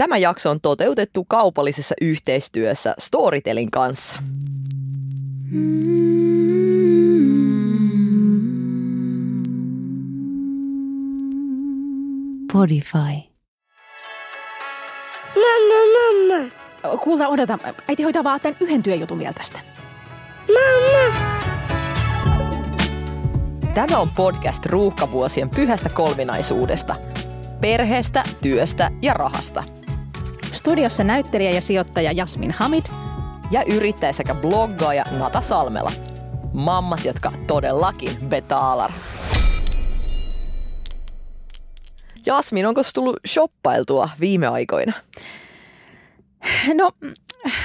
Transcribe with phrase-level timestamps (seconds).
[0.00, 4.16] Tämä jakso on toteutettu kaupallisessa yhteistyössä Storytelin kanssa.
[12.52, 12.98] Podify.
[15.34, 16.50] Mamma, mamma.
[17.04, 17.58] Kuulta, odota.
[17.88, 19.58] Äiti hoitaa vaan tämän yhden työjutun vielä tästä.
[20.48, 21.30] Mamma.
[23.74, 26.96] Tämä on podcast ruuhkavuosien pyhästä kolminaisuudesta.
[27.60, 29.79] Perheestä, työstä ja rahasta.
[30.60, 32.84] Studiossa näyttelijä ja sijoittaja Jasmin Hamid.
[33.50, 35.92] Ja yrittäjä sekä bloggaaja Nata Salmela.
[36.52, 38.90] Mammat, jotka todellakin betaalar.
[42.26, 44.92] Jasmin, onko tullut shoppailtua viime aikoina?
[46.74, 46.92] No,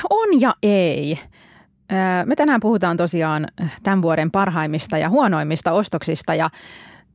[0.09, 1.19] on ja ei.
[2.25, 3.47] Me tänään puhutaan tosiaan
[3.83, 6.49] tämän vuoden parhaimmista ja huonoimmista ostoksista ja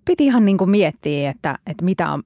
[0.04, 2.22] piti ihan niin kuin miettiä, että, että mitä on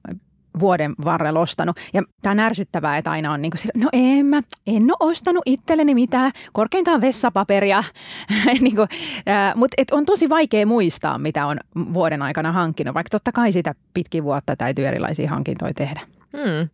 [0.59, 1.77] vuoden varrella ostanut.
[1.93, 5.11] Ja tämä on ärsyttävää, että aina on niin kuin sillä, no en mä, en ole
[5.11, 7.83] ostanut itselleni mitään, korkeintaan vessapaperia.
[8.61, 8.87] niin kuin,
[9.55, 11.57] mutta et on tosi vaikea muistaa, mitä on
[11.93, 16.01] vuoden aikana hankkinut, vaikka totta kai sitä pitkin vuotta täytyy erilaisia hankintoja tehdä.
[16.37, 16.69] Hmm.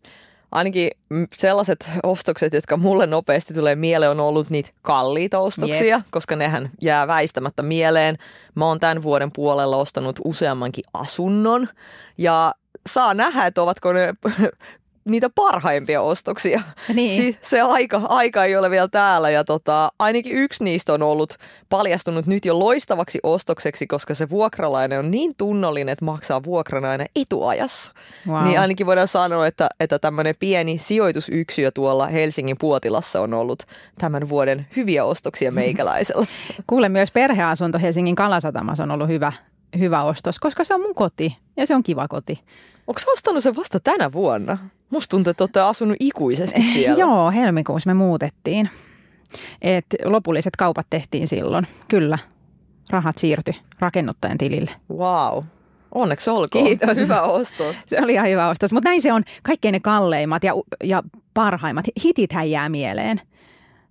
[0.51, 0.89] Ainakin
[1.33, 6.05] sellaiset ostokset, jotka mulle nopeasti tulee mieleen, on ollut niitä kalliita ostoksia, yep.
[6.11, 8.17] koska nehän jää väistämättä mieleen.
[8.55, 11.67] Mä oon tämän vuoden puolella ostanut useammankin asunnon
[12.17, 12.53] ja
[12.89, 14.13] saa nähdä, että ovatko ne
[15.05, 16.61] niitä parhaimpia ostoksia.
[16.93, 17.21] Niin.
[17.21, 21.33] Si- se aika, aika ei ole vielä täällä ja tota, ainakin yksi niistä on ollut
[21.69, 27.05] paljastunut nyt jo loistavaksi ostokseksi, koska se vuokralainen on niin tunnollinen, että maksaa vuokran aina
[27.15, 27.93] etuajassa.
[28.27, 28.43] Wow.
[28.43, 33.63] Niin ainakin voidaan sanoa, että, että tämmöinen pieni sijoitusyksiö tuolla Helsingin Puotilassa on ollut
[33.97, 36.25] tämän vuoden hyviä ostoksia meikäläisellä.
[36.67, 39.31] Kuule myös perheasunto Helsingin Kalasatamassa on ollut hyvä,
[39.79, 42.39] hyvä ostos, koska se on mun koti ja se on kiva koti.
[42.87, 44.57] Onko ostanut sen vasta tänä vuonna?
[44.89, 46.99] Musta tuntuu, että olette asunut ikuisesti siellä.
[46.99, 48.69] Joo, helmikuussa me muutettiin.
[49.61, 52.17] Et lopulliset kaupat tehtiin silloin, kyllä.
[52.89, 54.71] Rahat siirtyi rakennuttajan tilille.
[54.97, 55.43] Wow.
[55.95, 56.65] Onneksi olkoon.
[56.65, 56.97] Kiitos.
[56.97, 57.75] Hyvä ostos.
[57.87, 59.23] Se oli ihan hyvä ostos, mutta näin se on.
[59.43, 61.85] Kaikkein ne kalleimmat ja, ja parhaimmat.
[62.05, 63.21] Hitithän jää mieleen.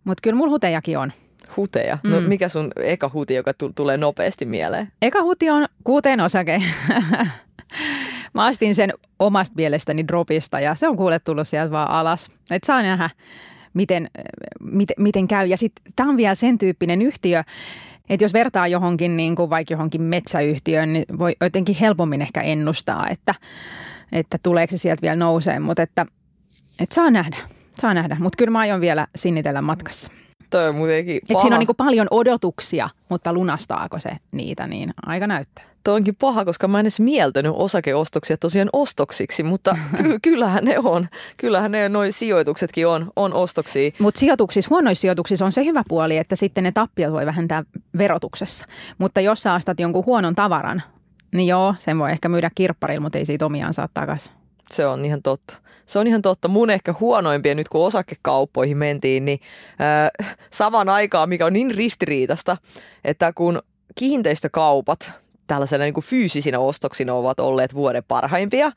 [0.04, 1.12] Mutta kyllä mulla hutejakin on.
[1.56, 1.98] Huteja.
[2.02, 4.92] No mikä sun eka huti, joka tu- tulee nopeasti mieleen?
[5.02, 6.62] Eka huti on kuuteen osake.
[8.34, 12.30] Mä astin sen omasta mielestäni dropista ja se on kuule tullut sieltä vaan alas.
[12.50, 13.10] Et saa nähdä,
[13.74, 14.10] miten,
[14.60, 15.46] miten, miten käy.
[15.46, 17.42] Ja sitten tämä on vielä sen tyyppinen yhtiö,
[18.10, 23.08] että jos vertaa johonkin, niin kuin vaikka johonkin metsäyhtiöön, niin voi jotenkin helpommin ehkä ennustaa,
[23.08, 23.34] että,
[24.12, 25.58] että tuleeko se sieltä vielä nousee.
[25.58, 26.06] Mutta että,
[26.80, 27.36] että saa nähdä,
[27.72, 28.16] saa nähdä.
[28.20, 30.10] Mutta kyllä mä aion vielä sinnitellä matkassa.
[30.50, 35.26] Toi on muutenkin Et siinä on niin paljon odotuksia, mutta lunastaako se niitä, niin aika
[35.26, 35.64] näyttää.
[35.84, 40.78] Toi onkin paha, koska mä en edes mieltänyt osakeostoksia tosiaan ostoksiksi, mutta ky- kyllähän ne
[40.84, 41.08] on.
[41.36, 43.90] Kyllähän ne noi sijoituksetkin on, on ostoksia.
[43.98, 47.64] Mutta sijoituksissa, huonoissa sijoituksissa on se hyvä puoli, että sitten ne tappiot voi vähentää
[47.98, 48.66] verotuksessa.
[48.98, 50.82] Mutta jos sä ostat jonkun huonon tavaran,
[51.34, 54.39] niin joo, sen voi ehkä myydä kirpparilla, mutta ei siitä omiaan saa takaisin.
[54.72, 55.54] Se on ihan totta.
[55.86, 56.48] Se on ihan totta.
[56.48, 59.38] Mun ehkä huonoimpia nyt kun osakekauppoihin mentiin, niin
[60.20, 62.56] äh, saman aikaan, mikä on niin ristiriitasta,
[63.04, 63.62] että kun
[63.94, 65.12] kiinteistökaupat
[65.46, 68.72] tällaisena niin kuin fyysisinä ostoksina ovat olleet vuoden parhaimpia,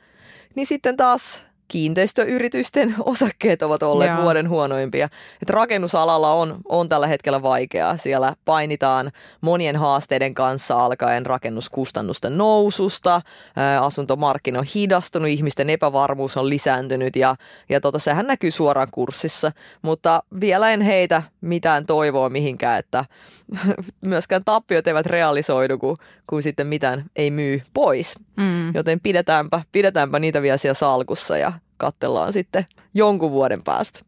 [0.56, 4.22] niin sitten taas kiinteistöyritysten osakkeet ovat olleet Joo.
[4.22, 5.09] vuoden huonoimpia.
[5.41, 7.97] Et rakennusalalla on, on tällä hetkellä vaikeaa.
[7.97, 13.22] Siellä painitaan monien haasteiden kanssa alkaen rakennuskustannusten noususta,
[13.56, 17.35] ää, asuntomarkkina on hidastunut, ihmisten epävarmuus on lisääntynyt ja,
[17.69, 19.51] ja tota, sehän näkyy suoraan kurssissa.
[19.81, 23.06] Mutta vielä en heitä mitään toivoa mihinkään, että
[24.06, 25.97] myöskään tappiot eivät realisoidu, kun,
[26.28, 28.16] kun sitten mitään ei myy pois.
[28.41, 28.75] Mm.
[28.75, 33.99] Joten pidetäänpä, pidetäänpä niitä vielä siellä salkussa ja katsellaan sitten jonkun vuoden päästä.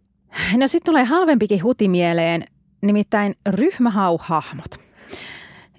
[0.58, 2.46] No sitten tulee halvempikin huti mieleen,
[2.82, 4.80] nimittäin ryhmähauhahmot.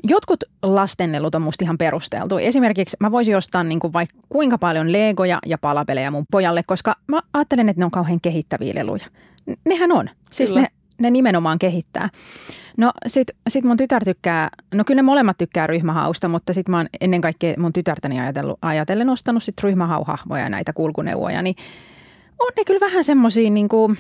[0.02, 2.38] Jotkut lastenlelut on musta ihan perusteltu.
[2.38, 6.94] Esimerkiksi mä voisin ostaa niin kuin vaikka kuinka paljon legoja ja palapelejä mun pojalle, koska
[7.06, 9.06] mä ajattelen, että ne on kauhean kehittäviä leluja.
[9.64, 10.10] Nehän on.
[10.31, 10.62] Siis Kyllä.
[10.62, 10.69] ne,
[11.00, 12.08] ne nimenomaan kehittää.
[12.76, 16.76] No sit, sit mun tytär tykkää, no kyllä ne molemmat tykkää ryhmähausta, mutta sit mä
[16.76, 21.56] oon ennen kaikkea mun tytärtäni ajatellut, ajatellen ostanut sit ryhmähauhahmoja ja näitä kulkuneuvoja, niin
[22.40, 23.94] on ne kyllä vähän semmosia niinku,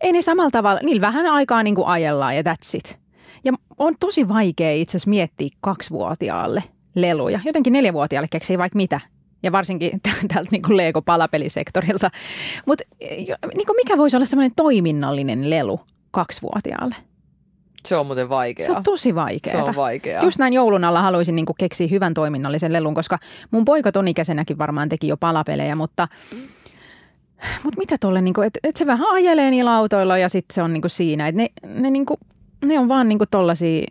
[0.00, 2.98] ei ne samalla tavalla, niillä vähän aikaa niinku ajellaan ja that's it.
[3.44, 6.64] Ja on tosi vaikea itse asiassa miettiä kaksivuotiaalle
[6.94, 7.40] leluja.
[7.44, 9.00] Jotenkin neljävuotiaalle keksii vaikka mitä.
[9.42, 9.90] Ja varsinkin
[10.34, 12.10] tältä niin Lego-palapelisektorilta.
[12.66, 12.84] Mutta
[13.56, 16.96] niin mikä voisi olla semmoinen toiminnallinen lelu kaksivuotiaalle?
[17.86, 18.66] Se on muuten vaikeaa.
[18.66, 19.64] Se on tosi vaikeaa.
[19.64, 20.24] Se on vaikeaa.
[20.24, 23.18] Just näin joulun alla haluaisin niin keksiä hyvän toiminnallisen lelun, koska
[23.50, 26.08] mun poika ton ikäisenäkin varmaan teki jo palapelejä, mutta
[27.64, 30.72] Mutta mitä tuolle, niinku, että et se vähän ajelee niillä autoilla ja sitten se on
[30.72, 31.28] niinku siinä.
[31.28, 32.18] Että ne, ne, niinku,
[32.64, 33.86] ne on vaan niinku tollasia,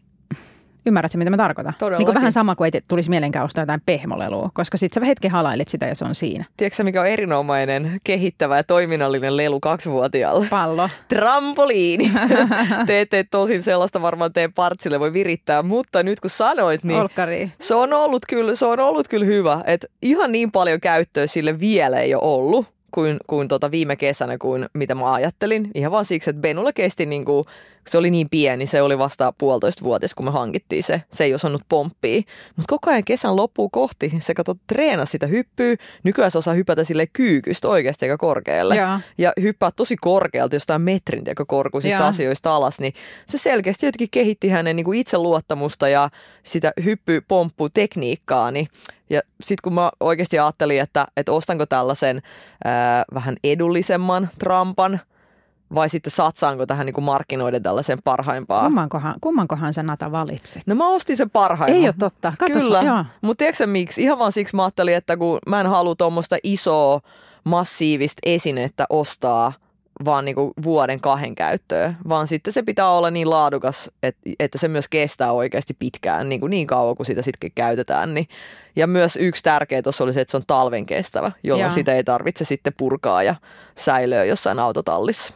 [0.87, 1.73] ymmärrätkö mitä mä tarkoitan?
[1.79, 2.05] Todellakin.
[2.05, 5.67] Niinku vähän sama kuin ei tulisi mielenkään ostaa jotain pehmolelua, koska sitten sä hetken halailit
[5.67, 6.45] sitä ja se on siinä.
[6.57, 10.47] Tiedätkö mikä on erinomainen, kehittävä ja toiminnallinen lelu kaksivuotiaalle?
[10.49, 10.89] Pallo.
[11.09, 12.11] Trampoliini.
[12.87, 17.51] Te ette tosin sellaista varmaan teidän partsille voi virittää, mutta nyt kun sanoit, niin Olkkari.
[17.61, 19.61] se on ollut kyllä, se on ollut kyllä hyvä.
[19.65, 24.37] että ihan niin paljon käyttöä sille vielä ei ole ollut kuin, kuin tota viime kesänä,
[24.37, 25.71] kuin mitä mä ajattelin.
[25.75, 27.45] Ihan vaan siksi, että Benulle kesti, niin kuin,
[27.87, 31.01] se oli niin pieni, se oli vasta puolitoista vuotias, kun me hankittiin se.
[31.11, 32.21] Se ei osannut pomppia.
[32.55, 35.75] Mutta koko ajan kesän loppuun kohti se kato treenasi sitä hyppyä.
[36.03, 38.75] Nykyään se osaa hypätä sille kyykystä oikeasti aika korkealle.
[38.75, 38.99] Joo.
[39.17, 42.07] Ja hyppää tosi korkealta jostain metrin teko korkuisista Joo.
[42.07, 42.93] asioista alas, niin
[43.27, 46.09] se selkeästi jotenkin kehitti hänen niin kuin itseluottamusta ja
[46.43, 48.51] sitä hyppy-pomppu-tekniikkaa.
[48.51, 48.67] Niin
[49.09, 52.21] ja sitten kun mä oikeasti ajattelin, että, että ostanko tällaisen
[52.65, 55.00] ää, vähän edullisemman trampan,
[55.75, 58.65] vai sitten satsaanko tähän niin kuin markkinoiden tällaisen parhaimpaan.
[58.65, 60.63] Kummankohan, kummankohan sä Nata valitsit?
[60.68, 61.81] No mä ostin sen parhaimman.
[61.81, 62.33] Ei ole totta.
[62.39, 64.01] Katos, Kyllä, mutta tiedätkö miksi?
[64.01, 67.00] Ihan vaan siksi mä ajattelin, että kun mä en halua tuommoista isoa
[67.44, 69.54] massiivista esinettä ostaa
[70.05, 74.67] vaan niinku vuoden kahden käyttöön, vaan sitten se pitää olla niin laadukas, että, että se
[74.67, 78.13] myös kestää oikeasti pitkään, niin, kuin niin kauan kuin sitä sitten käytetään.
[78.13, 78.25] Niin.
[78.75, 81.75] Ja myös yksi tärkeä tuossa oli se, että se on talven kestävä, jolloin Joo.
[81.75, 83.35] sitä ei tarvitse sitten purkaa ja
[83.75, 85.33] säilöä jossain autotallissa.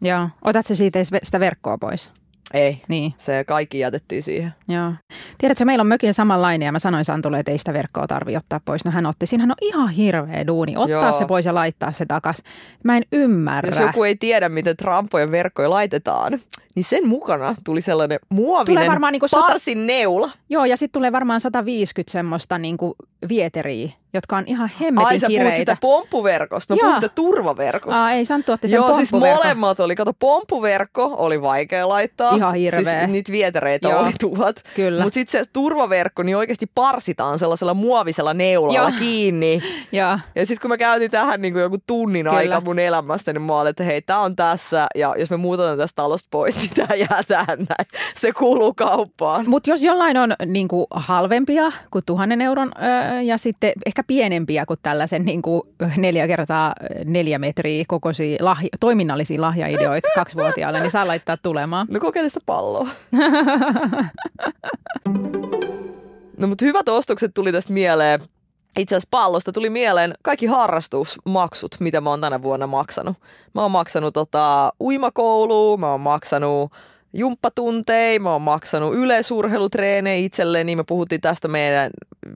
[0.00, 0.28] Joo.
[0.44, 2.10] Otat se siitä sitä verkkoa pois?
[2.54, 4.54] Ei, Niin, se kaikki jätettiin siihen.
[4.68, 4.92] joo.
[5.38, 8.60] Tiedätkö, meillä on mökin samanlainen ja mä sanoin Santulle, että ei sitä verkkoa tarvi ottaa
[8.64, 8.84] pois.
[8.84, 10.76] No hän otti, siinähän on ihan hirveä duuni.
[10.76, 11.12] Ottaa Joo.
[11.12, 12.42] se pois ja laittaa se takas.
[12.84, 13.70] Mä en ymmärrä.
[13.70, 16.32] Jos joku ei tiedä, miten trampojen verkkoja laitetaan,
[16.74, 20.30] niin sen mukana tuli sellainen muovinen Tulee varmaan niinku sata- parsin neula.
[20.48, 22.96] Joo, ja sitten tulee varmaan 150 semmoista niinku
[23.28, 25.56] vieteriä, jotka on ihan hemmetin Ai sä puhut kireitä.
[25.56, 26.84] sitä pomppuverkosta, mä Joo.
[26.84, 28.00] puhun sitä turvaverkosta.
[28.04, 29.94] Aa, ei Santtu otti sen Joo, siis molemmat oli.
[29.94, 32.36] Kato, pomppuverkko oli vaikea laittaa.
[32.36, 33.00] Ihan hirveä.
[33.00, 34.00] Siis niitä vietereitä Joo.
[34.00, 34.56] oli tuhat.
[34.76, 35.02] Kyllä.
[35.02, 38.92] Mutta sitten se turvaverkko, niin oikeasti parsitaan sellaisella muovisella neulalla Joo.
[38.98, 39.62] kiinni.
[39.92, 40.18] Joo.
[40.34, 42.36] Ja sitten kun mä käytin tähän niin kuin joku tunnin Kyllä.
[42.36, 44.86] aika mun elämästä, niin mä olin, että hei, tää on tässä.
[44.94, 48.02] Ja jos me muutetaan tästä talosta pois, niin tää jää tähän näin.
[48.14, 49.44] Se kuuluu kauppaan.
[49.48, 54.78] Mutta jos jollain on niinku halvempia kuin tuhannen euron öö, ja sitten ehkä pienempiä kuin
[54.82, 56.72] tällaisen niinku neljä kertaa
[57.04, 61.86] neljä metriä kokoisia lahja, toiminnallisia lahjaideoita kaksivuotiaalle, niin saa laittaa tulemaan.
[61.90, 62.88] No kokeile sitä palloa.
[66.38, 68.20] no mutta hyvät ostokset tuli tästä mieleen.
[68.78, 73.16] Itse asiassa pallosta tuli mieleen kaikki harrastusmaksut, mitä mä oon tänä vuonna maksanut.
[73.54, 76.72] Mä oon maksanut tota, uimakouluun, mä oon maksanut
[77.12, 80.76] jumppatunteja, mä oon maksanut yleisurheilutreenejä itselleni.
[80.76, 81.90] Me puhuttiin tästä meidän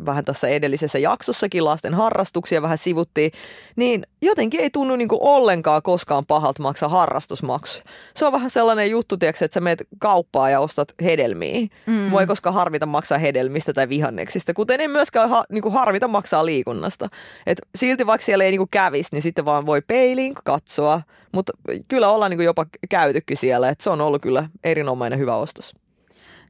[0.07, 3.31] vähän tässä edellisessä jaksossakin, lasten harrastuksia vähän sivuttiin.
[3.77, 7.83] Niin jotenkin ei tunnu niinku ollenkaan koskaan pahalta maksaa harrastusmaksu.
[8.15, 11.67] Se on vähän sellainen juttu, tiiäks, että sä meet kauppaan ja ostat hedelmiä.
[11.87, 12.11] Mm.
[12.11, 17.09] Voi koskaan harvita maksaa hedelmistä tai vihanneksista, kuten ei myöskään ha, niinku harvita maksaa liikunnasta.
[17.47, 21.01] Et silti vaikka siellä ei niinku kävisi, niin sitten vaan voi peiliin katsoa.
[21.33, 21.53] Mutta
[21.89, 25.75] kyllä ollaan niinku jopa käytykin siellä, että se on ollut kyllä erinomainen hyvä ostos.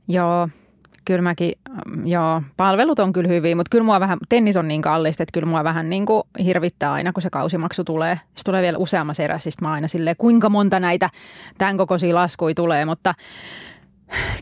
[0.08, 0.48] Joo,
[1.04, 1.52] kyllä mäkin,
[1.86, 5.32] mm, joo, palvelut on kyllä hyviä, mutta kyllä mua vähän, tennis on niin kallista, että
[5.32, 8.20] kyllä mua vähän niin kuin hirvittää aina, kun se kausimaksu tulee.
[8.36, 11.10] Se tulee vielä useammassa erässä, sitten mä aina silleen, kuinka monta näitä
[11.58, 13.14] tämän kokoisia laskuja tulee, mutta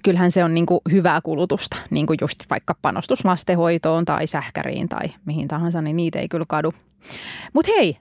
[0.05, 4.89] kyllähän se on niin kuin hyvää kulutusta, niin kuin just vaikka panostus lastenhoitoon tai sähkäriin
[4.89, 6.73] tai mihin tahansa, niin niitä ei kyllä kadu.
[7.53, 7.97] Mutta hei,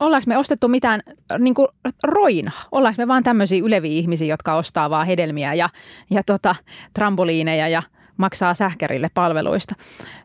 [0.00, 1.00] ollaanko me ostettu mitään
[1.38, 1.68] niin kuin
[2.02, 2.52] roina?
[2.72, 5.68] Ollaanko me vaan tämmöisiä yleviä ihmisiä, jotka ostaa vaan hedelmiä ja,
[6.10, 6.54] ja tota,
[6.94, 7.82] trampoliineja ja
[8.18, 9.74] maksaa sähkärille palveluista?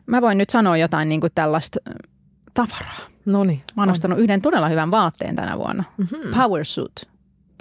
[0.06, 1.94] Mä voin nyt sanoa jotain niin kuin tällaista äh,
[2.54, 3.14] tavaraa.
[3.24, 3.60] No niin.
[3.76, 5.84] Mä oon ostanut yhden todella hyvän vaatteen tänä vuonna.
[5.96, 6.34] Mm-hmm.
[6.34, 7.08] Power suit.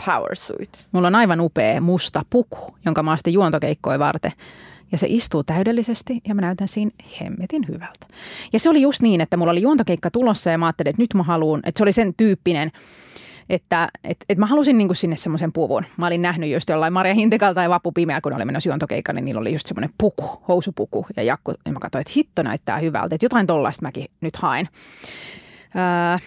[0.06, 0.88] Power suit.
[0.92, 4.32] Mulla on aivan upea musta puku, jonka mä ostin juontokeikkoja varten.
[4.92, 8.08] Ja se istuu täydellisesti ja mä näytän siinä hemmetin hyvältä.
[8.54, 11.14] Ja se oli just niin, että mulla oli juontokeikka tulossa ja mä ajattelin, että nyt
[11.14, 12.72] mä haluan, että se oli sen tyyppinen,
[13.50, 15.86] että et, et mä halusin niinku sinne semmoisen puvun.
[15.98, 19.26] Mä olin nähnyt just jollain Maria Hintekalta ja Vappu Pimeä, kun oli menossa juontokeikkaan, niin
[19.26, 21.06] niillä oli just semmoinen puku, housupuku.
[21.18, 24.70] Ja Jakku, ja mä katsoin, että hitto näyttää hyvältä, että jotain tollaista mäkin nyt haen.
[25.76, 26.18] Öö,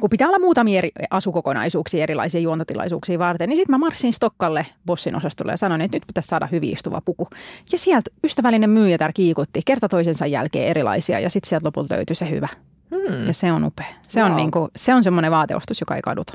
[0.00, 5.16] kun pitää olla muutamia eri asukokonaisuuksia, erilaisia juontotilaisuuksia varten, niin sitten mä marssin Stokkalle bossin
[5.16, 7.28] osastolle ja sanoin, että nyt pitäisi saada hyvin istuva puku.
[7.72, 12.30] Ja sieltä ystävällinen myyjätär kiikutti kerta toisensa jälkeen erilaisia ja sitten sieltä lopulta löytyi se
[12.30, 12.48] hyvä.
[12.90, 13.26] Hmm.
[13.26, 13.86] Ja se on upea.
[14.06, 14.36] Se on, Wow.
[14.36, 16.34] niinku, se on semmoinen vaateostos, joka ei kaduta.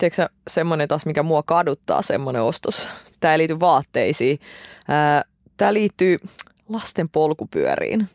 [0.00, 2.88] Tiedätkö semmoinen taas, mikä mua kaduttaa, semmoinen ostos.
[3.20, 4.38] Tämä ei liity vaatteisiin.
[5.56, 6.16] Tämä liittyy
[6.68, 8.08] lasten polkupyöriin.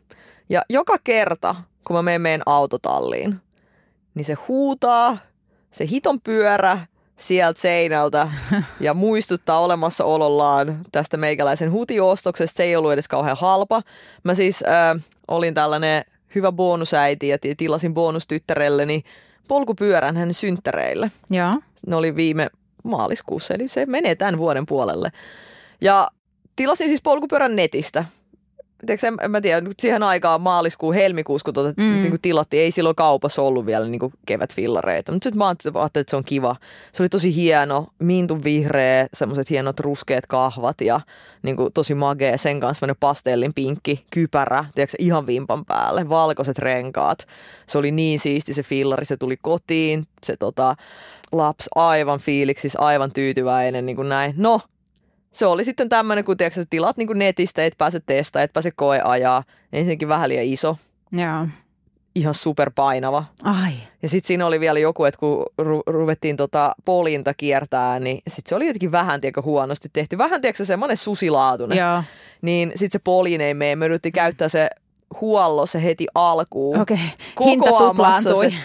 [0.48, 1.54] Ja joka kerta,
[1.86, 3.36] kun mä menen meidän autotalliin,
[4.14, 5.18] niin se huutaa,
[5.70, 6.78] se hiton pyörä
[7.16, 8.28] sieltä seinältä
[8.80, 12.56] ja muistuttaa olemassaolollaan tästä meikäläisen hutiostoksesta.
[12.56, 13.82] Se ei ollut edes kauhean halpa.
[14.24, 19.02] Mä siis äh, olin tällainen hyvä bonusäiti ja tilasin bonustyttärelleni
[19.48, 21.10] polkupyörän hänen synttäreille.
[21.30, 21.52] Joo.
[21.86, 22.50] Ne oli viime
[22.84, 25.12] maaliskuussa, eli se menee tämän vuoden puolelle.
[25.80, 26.08] Ja
[26.56, 28.04] tilasin siis polkupyörän netistä.
[28.86, 31.82] Tiedätkö, en, en mä tiedä, nyt siihen aikaan maaliskuun, helmikuussa, kun tuota, mm.
[31.82, 35.12] niin kuin tilattiin, ei silloin kaupassa ollut vielä niin kuin kevätfillareita.
[35.12, 36.56] Mutta sitten mä ajattelin, että se on kiva.
[36.92, 41.00] Se oli tosi hieno, mintun vihreä, semmoiset hienot ruskeat kahvat ja
[41.42, 42.38] niin kuin tosi magea.
[42.38, 47.18] Sen kanssa semmoinen pastellin pinkki kypärä, tiedätkö, ihan vimpan päälle, valkoiset renkaat.
[47.66, 50.76] Se oli niin siisti se fillari, se tuli kotiin, se tota,
[51.32, 54.34] lapsi aivan fiiliksis, aivan tyytyväinen, niin kuin näin.
[54.36, 54.60] No,
[55.36, 58.70] se oli sitten tämmöinen, kun tiedätkö, tilat niin kuin netistä, et pääse testaa, et pääse
[58.70, 59.42] koeajaa.
[59.72, 60.76] Ensinnäkin vähän liian iso,
[61.12, 61.48] Joo.
[62.14, 63.24] ihan superpainava.
[63.42, 63.72] Ai.
[64.02, 68.48] Ja sitten siinä oli vielä joku, että kun ru- ruvettiin tota polinta kiertää, niin sitten
[68.48, 70.18] se oli jotenkin vähän tiedätkö, huonosti tehty.
[70.18, 71.78] Vähän tiedätkö, semmoinen susilaatuinen.
[71.78, 72.02] Joo.
[72.42, 73.76] Niin sitten se polin ei mene.
[73.76, 74.70] Me yritettiin käyttää se
[75.20, 76.80] huollo se heti alkuun.
[76.80, 76.96] Okei.
[77.44, 78.50] Hinta Kokoamassa tuplaantui.
[78.50, 78.56] Se,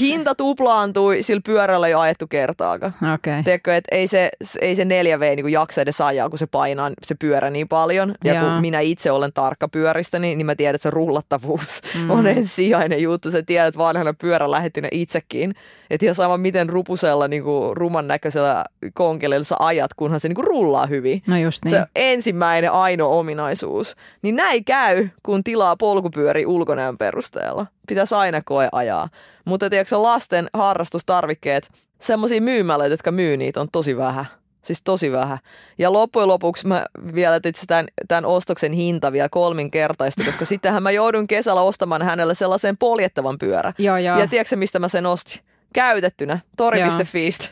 [0.00, 2.94] hinta tuplaantui, sillä pyörällä ei ajettu kertaakaan.
[3.14, 3.42] Okei.
[3.42, 7.14] Tiedätkö, että ei se, ei se 4V niin jaksa edes ajaa, kun se painaa se
[7.14, 8.14] pyörä niin paljon.
[8.24, 8.44] Ja Joo.
[8.44, 12.10] kun minä itse olen tarkka pyöristä, niin, niin mä tiedän, että se rullattavuus mm.
[12.10, 13.30] on ensisijainen juttu.
[13.30, 15.54] Sä tiedät vanhana pyörälähettinä itsekin.
[15.90, 18.64] Että ihan sama miten rupusella niin kuin ruman näköisellä
[18.94, 21.22] konkelilla sä ajat, kunhan se niin kuin rullaa hyvin.
[21.26, 21.74] No just niin.
[21.74, 23.96] Se ensimmäinen ainoa ominaisuus.
[24.22, 27.66] Niin näin käy, kun tilaa polkupyöri ulkonäön perusteella.
[27.88, 29.08] Pitäisi aina koe ajaa.
[29.44, 34.26] Mutta tiedätkö, lasten harrastustarvikkeet, semmoisia myymälöitä, jotka myy niitä, on tosi vähän.
[34.62, 35.38] Siis tosi vähän.
[35.78, 40.90] Ja loppujen lopuksi mä vielä itse tämän, tämän ostoksen hinta vielä kolminkertaistui, koska sittenhän mä
[40.90, 43.72] joudun kesällä ostamaan hänelle sellaisen poljettavan pyörän.
[43.78, 44.18] Joo, joo.
[44.18, 45.40] Ja tiedätkö mistä mä sen ostin?
[45.72, 47.48] Käytettynä, tori.fiistä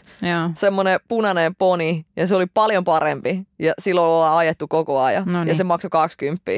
[0.54, 5.38] semmoinen punainen poni ja se oli paljon parempi ja silloin ollaan ajettu koko ajan No
[5.38, 5.56] ja niin.
[5.56, 6.52] se maksoi 20.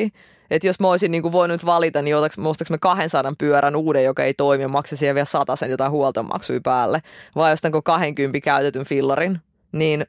[0.54, 4.24] Et jos mä olisin niinku voinut valita, niin otaks, ostaks mä 200 pyörän uuden, joka
[4.24, 7.02] ei toimi ja maksaa siihen vielä 100 sen jotain huoltomaksuja päälle,
[7.36, 9.40] vai ostanko 20 käytetyn fillarin,
[9.72, 10.06] niin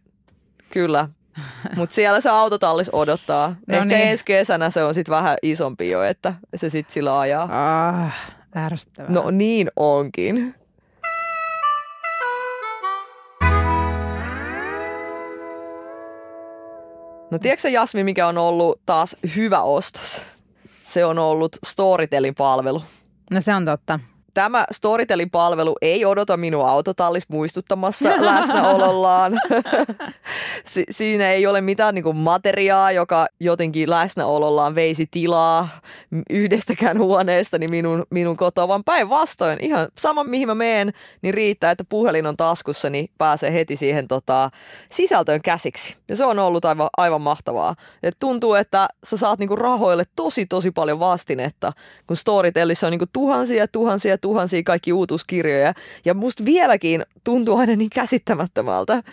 [0.70, 1.10] kyllä.
[1.76, 3.56] Mutta siellä se autotallis odottaa.
[3.68, 4.08] No Ehkä niin.
[4.08, 7.50] ensi kesänä se on sitten vähän isompi jo, että se sitten sillä ajaa.
[7.98, 8.14] Ah,
[8.56, 9.12] ärsyttävää.
[9.12, 10.56] No niin onkin.
[17.32, 20.22] No tiedätkö Jasmi, mikä on ollut taas hyvä ostos?
[20.86, 22.84] Se on ollut Storytelin palvelu.
[23.32, 24.00] no se on totta.
[24.36, 29.34] Tämä Storytelin palvelu ei odota minua autotallis muistuttamassa läsnäolollaan.
[30.66, 35.70] si- siinä ei ole mitään niin kuin materiaa, joka jotenkin läsnäolollaan veisi tilaa
[36.30, 41.84] yhdestäkään huoneestani minun, minun kotoa, vaan päinvastoin ihan sama mihin mä meen, niin riittää, että
[41.90, 44.50] puhelin on taskussa, niin pääsee heti siihen tota,
[44.90, 45.96] sisältöön käsiksi.
[46.10, 47.76] Ja se on ollut aivan, aivan mahtavaa.
[48.04, 51.74] Et tuntuu, että sä saat niinku rahoille tosi tosi paljon vastinetta,
[52.08, 55.74] kun Storytellissa on niinku tuhansia tuhansia tuhansia kaikki uutuuskirjoja.
[56.06, 59.04] Ja musta vieläkin tuntuu aina niin käsittämättömältä,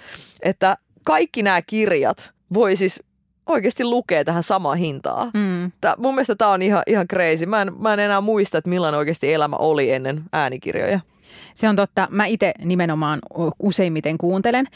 [0.42, 3.02] että kaikki nämä kirjat voi siis
[3.46, 5.30] oikeasti lukea tähän samaan hintaan.
[5.34, 5.72] Mm.
[5.80, 7.46] Tää, mun mielestä tämä on ihan, ihan crazy.
[7.46, 11.00] Mä en, mä en enää muista, että millainen oikeasti elämä oli ennen äänikirjoja.
[11.54, 12.08] Se on totta.
[12.10, 13.18] Mä itse nimenomaan
[13.58, 14.66] useimmiten kuuntelen,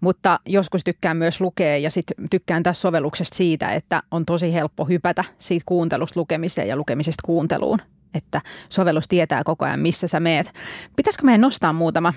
[0.00, 4.84] mutta joskus tykkään myös lukea ja sit tykkään tässä sovelluksesta siitä, että on tosi helppo
[4.84, 7.78] hypätä siitä kuuntelusta lukemiseen ja lukemisesta kuunteluun.
[8.14, 10.52] Että sovellus tietää koko ajan, missä sä meet.
[10.96, 12.12] Pitäisikö meidän nostaa muutama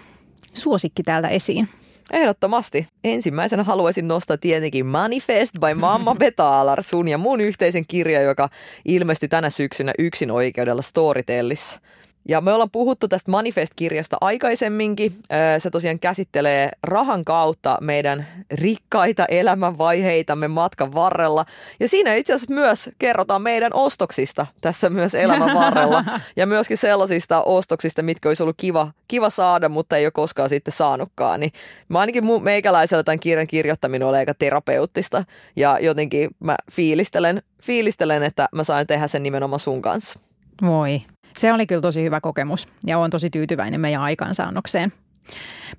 [0.53, 1.69] suosikki täältä esiin?
[2.11, 2.87] Ehdottomasti.
[3.03, 8.49] Ensimmäisenä haluaisin nostaa tietenkin Manifest by Mamma Betalar, sun ja mun yhteisen kirja, joka
[8.85, 11.79] ilmestyi tänä syksynä yksin oikeudella Storytellissa.
[12.27, 15.19] Ja me ollaan puhuttu tästä Manifest-kirjasta aikaisemminkin.
[15.59, 21.45] Se tosiaan käsittelee rahan kautta meidän rikkaita elämänvaiheitamme matkan varrella.
[21.79, 26.03] Ja siinä itse asiassa myös kerrotaan meidän ostoksista tässä myös elämän varrella.
[26.35, 30.73] Ja myöskin sellaisista ostoksista, mitkä olisi ollut kiva, kiva saada, mutta ei ole koskaan sitten
[30.73, 31.39] saanutkaan.
[31.39, 31.51] Niin
[31.89, 35.23] mä ainakin meikäläisellä tämän kirjan kirjoittaminen oli aika terapeuttista.
[35.55, 40.19] Ja jotenkin mä fiilistelen, fiilistelen, että mä sain tehdä sen nimenomaan sun kanssa.
[40.61, 41.01] Voi.
[41.37, 44.91] Se oli kyllä tosi hyvä kokemus ja olen tosi tyytyväinen meidän aikaansaannokseen.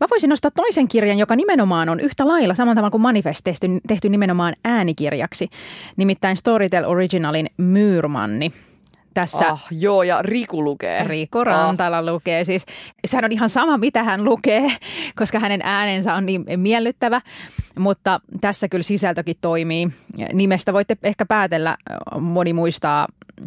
[0.00, 3.66] Mä voisin nostaa toisen kirjan, joka nimenomaan on yhtä lailla samalla tavalla kuin Manifest tehty,
[3.88, 5.48] tehty nimenomaan äänikirjaksi,
[5.96, 8.52] nimittäin Storytel Originalin Myyrmanni.
[9.14, 11.04] Tässä Ah, joo, ja Riku lukee.
[11.04, 12.66] Riku Rantala lukee siis.
[13.06, 14.68] Sehän on ihan sama, mitä hän lukee,
[15.16, 17.20] koska hänen äänensä on niin miellyttävä,
[17.78, 19.88] mutta tässä kyllä sisältökin toimii.
[20.32, 21.76] Nimestä voitte ehkä päätellä,
[22.20, 23.06] moni muistaa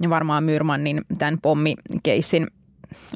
[0.10, 2.48] varmaan Myyrmannin tämän pommikeissin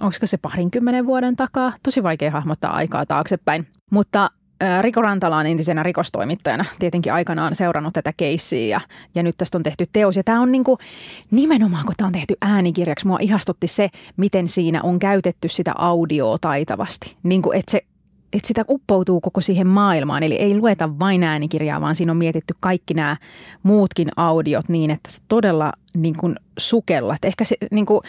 [0.02, 1.74] olisiko se parinkymmenen vuoden takaa.
[1.84, 3.68] Tosi vaikea hahmottaa aikaa taaksepäin.
[3.92, 4.30] Mutta
[4.82, 8.82] Riko Rantala on entisenä rikostoimittajana tietenkin aikanaan seurannut tätä keissiä ja,
[9.16, 10.16] ja nyt tästä on tehty teos.
[10.16, 10.78] Ja tämä on niinku,
[11.32, 16.38] nimenomaan, kun tämä on tehty äänikirjaksi, mua ihastutti se, miten siinä on käytetty sitä audioa
[16.42, 17.16] taitavasti.
[17.24, 17.82] Niin kuin, että se
[18.38, 20.24] että sitä uppoutuu koko siihen maailmaan.
[20.24, 23.18] Eli ei lueta vain äänikirjaa, vaan siinä on mietitty kaikki nämä
[23.64, 27.16] muutkin audiot niin, että se todella niin kuin sukella.
[27.16, 28.02] Että ehkä se, niin kuin,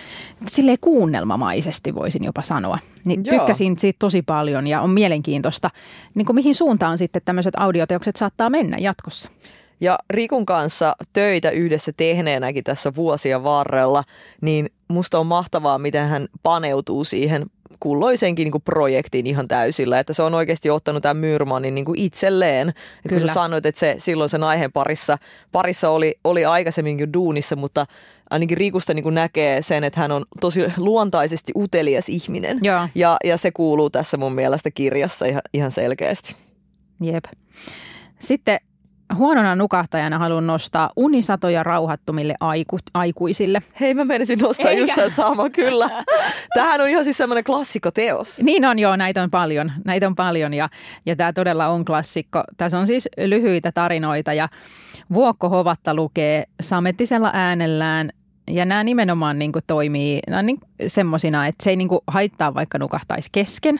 [0.49, 2.79] silleen kuunnelmamaisesti voisin jopa sanoa.
[3.05, 3.39] Niin Joo.
[3.39, 5.71] tykkäsin siitä tosi paljon ja on mielenkiintoista,
[6.15, 9.31] niin kuin mihin suuntaan sitten tämmöiset audioteokset saattaa mennä jatkossa.
[9.81, 14.05] Ja Rikun kanssa töitä yhdessä tehneenäkin tässä vuosien varrella,
[14.41, 17.47] niin musta on mahtavaa, miten hän paneutuu siihen
[17.81, 19.99] kulloisenkin niin kuin projektiin ihan täysillä.
[19.99, 22.69] Että se on oikeasti ottanut tämän Myrmanin niin kuin itselleen.
[22.69, 25.19] Että kun sä sanoit, että se silloin sen aiheen parissa,
[25.53, 27.87] parissa oli, oli aikaisemminkin duunissa, mutta
[28.31, 32.59] ainakin Rikusta niin kuin näkee sen, että hän on tosi luontaisesti utelias ihminen.
[32.63, 32.89] Joo.
[32.95, 36.37] Ja, ja se kuuluu tässä mun mielestä kirjassa ihan, ihan selkeästi.
[37.01, 37.25] Jep.
[38.19, 38.61] Sitten
[39.15, 43.61] huonona nukahtajana haluan nostaa unisatoja rauhattomille aiku, aikuisille.
[43.81, 44.81] Hei, mä menisin nostaa Eikä.
[44.81, 45.91] just tämän sama, kyllä.
[46.55, 48.39] Tämähän on ihan siis semmoinen klassikkoteos.
[48.43, 49.73] Niin on joo, näitä on paljon.
[49.85, 50.69] Näitä on paljon ja,
[51.07, 52.45] ja tämä todella on klassikko.
[52.57, 54.49] Tässä on siis lyhyitä tarinoita ja
[55.13, 58.11] Vuokko Hovatta lukee samettisella äänellään
[58.51, 62.79] ja nämä nimenomaan niin kuin toimii niin semmoisina, että se ei niin kuin haittaa vaikka
[62.79, 63.79] nukahtaisi kesken.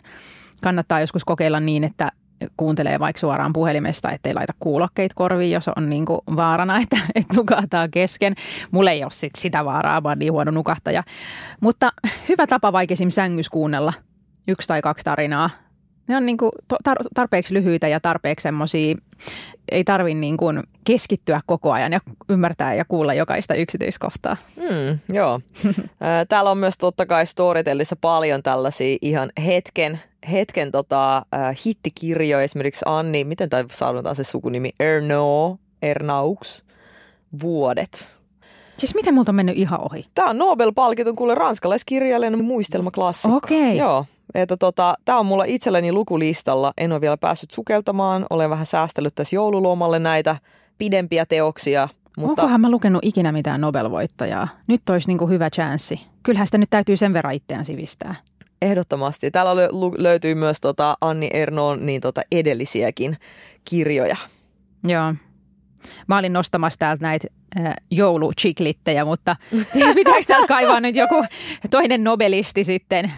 [0.63, 2.13] Kannattaa joskus kokeilla niin, että
[2.57, 7.37] kuuntelee vaikka suoraan puhelimesta, ettei laita kuulokkeet korviin, jos on niin kuin vaarana, että, että
[7.37, 8.35] nukahtaa kesken.
[8.71, 11.03] Mulla ei ole sit sitä vaaraa, vaan niin huono nukahtaja.
[11.61, 11.93] Mutta
[12.29, 13.11] hyvä tapa vaikka esim.
[13.11, 13.93] sängys kuunnella
[14.49, 15.51] yksi tai kaksi tarinaa.
[16.09, 18.97] Ne on niin kuin tar- tarpeeksi lyhyitä ja tarpeeksi semmoisia,
[19.71, 24.37] ei tarvi niin kuin keskittyä koko ajan ja ymmärtää ja kuulla jokaista yksityiskohtaa.
[24.57, 25.41] Mm, joo.
[26.01, 30.01] Ää, Täällä on myös totta kai Storytellissa paljon tällaisia ihan hetken,
[30.33, 32.45] hetken tota, äh, hittikirjoja.
[32.45, 36.65] Esimerkiksi Anni, miten tai sanotaan se sukunimi, Erno, Ernaux,
[37.43, 38.17] Vuodet.
[38.77, 40.07] Siis miten multa on mennyt ihan ohi?
[40.15, 43.37] Tämä on Nobel-palkitun kuule ranskalaiskirjailijan muistelmaklassikko.
[43.37, 43.77] Okei.
[43.77, 44.07] Joo.
[44.37, 46.73] Että tota, tämä on mulla itselleni lukulistalla.
[46.79, 48.27] En ole vielä päässyt sukeltamaan.
[48.31, 50.37] Olen vähän säästellyt tässä joululomalle näitä
[50.79, 51.89] pidempiä teoksia.
[52.17, 54.49] Mutta Onkohan mä lukenut ikinä mitään Nobel-voittajaa?
[54.67, 56.01] Nyt olisi niin kuin hyvä chanssi.
[56.23, 58.15] Kyllähän sitä nyt täytyy sen verran itseään sivistää.
[58.63, 59.31] ehdottomasti.
[59.31, 59.63] Täällä
[59.99, 63.17] löytyy myös tota Anni Ernoon niin tota edellisiäkin
[63.65, 64.17] kirjoja.
[64.85, 65.15] Joo.
[66.07, 67.29] Mä olin nostamassa täältä näitä
[67.61, 69.37] äh, jouluchiklittejä, mutta
[69.95, 71.25] pitääkö täältä kaivaa nyt joku
[71.71, 73.13] toinen nobelisti sitten?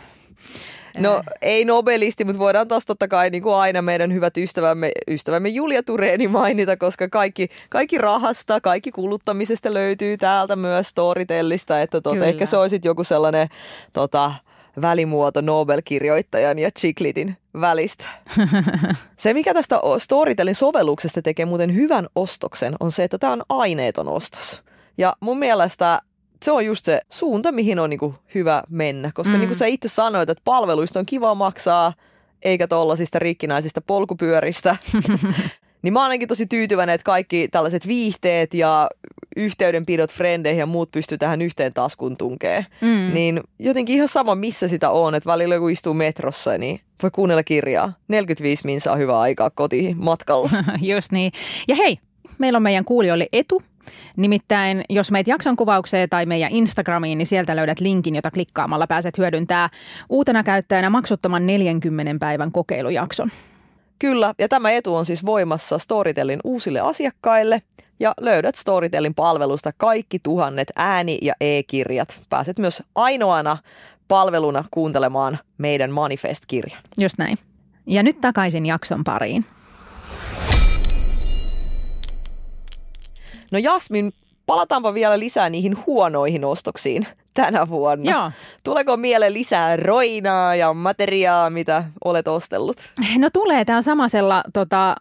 [0.98, 5.48] No ei nobelisti, mutta voidaan taas totta kai niin kuin aina meidän hyvät ystävämme, ystävämme
[5.48, 12.14] Julia Tureeni mainita, koska kaikki, kaikki rahasta, kaikki kuluttamisesta löytyy täältä myös Storytellista, että tota,
[12.14, 12.26] Kyllä.
[12.26, 13.48] ehkä se olisi joku sellainen
[13.92, 14.32] tota,
[14.82, 18.04] välimuoto Nobel-kirjoittajan ja Chiclitin välistä.
[19.16, 24.08] Se, mikä tästä Storytellin sovelluksesta tekee muuten hyvän ostoksen, on se, että tämä on aineeton
[24.08, 24.62] ostos.
[24.98, 26.00] Ja mun mielestä
[26.42, 29.10] se on just se suunta, mihin on niinku hyvä mennä.
[29.14, 29.38] Koska mm.
[29.38, 31.92] niin kuin sä itse sanoit, että palveluista on kiva maksaa,
[32.42, 34.76] eikä tollasista rikkinäisistä polkupyöristä.
[35.82, 38.90] niin mä oon ainakin tosi tyytyväinen, että kaikki tällaiset viihteet ja
[39.36, 42.66] yhteydenpidot frendeihin ja muut pystyy tähän yhteen taskuun tunkeen.
[42.80, 43.14] Mm.
[43.14, 47.42] Niin jotenkin ihan sama, missä sitä on, että välillä joku istuu metrossa, niin voi kuunnella
[47.42, 47.92] kirjaa.
[48.08, 50.50] 45 min saa hyvää aikaa kotiin matkalla.
[50.80, 51.32] Just niin.
[51.68, 51.98] Ja hei,
[52.38, 53.62] meillä on meidän kuulijoille etu.
[54.16, 59.18] Nimittäin, jos meet jakson kuvaukseen tai meidän Instagramiin, niin sieltä löydät linkin, jota klikkaamalla pääset
[59.18, 59.70] hyödyntää
[60.08, 63.30] uutena käyttäjänä maksuttoman 40 päivän kokeilujakson.
[63.98, 67.62] Kyllä, ja tämä etu on siis voimassa Storytellin uusille asiakkaille
[68.00, 72.20] ja löydät Storytellin palvelusta kaikki tuhannet ääni- ja e-kirjat.
[72.30, 73.56] Pääset myös ainoana
[74.08, 76.82] palveluna kuuntelemaan meidän Manifest-kirjan.
[76.98, 77.38] Just näin.
[77.86, 79.44] Ja nyt takaisin jakson pariin.
[83.52, 84.12] No Jasmin,
[84.46, 88.10] palataanpa vielä lisää niihin huonoihin ostoksiin tänä vuonna.
[88.10, 88.32] Joo.
[88.64, 92.76] Tuleeko mieleen lisää roinaa ja materiaa, mitä olet ostellut?
[93.18, 94.96] No tulee tämä samasella tota,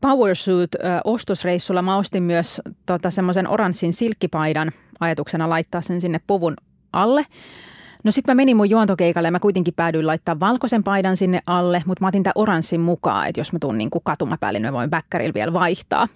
[0.00, 1.82] Powersuit-ostosreissulla.
[1.82, 6.54] Mä ostin myös tota, semmoisen oranssin silkkipaidan ajatuksena laittaa sen sinne puvun
[6.92, 7.26] alle.
[8.04, 11.82] No sitten mä menin mun juontokeikalle ja mä kuitenkin päädyin laittaa valkoisen paidan sinne alle,
[11.86, 14.78] mutta mä otin tämän oranssin mukaan, että jos mä tuun niin kuin katumapäälle, niin mä
[14.78, 16.08] voin bäkkärillä vielä vaihtaa.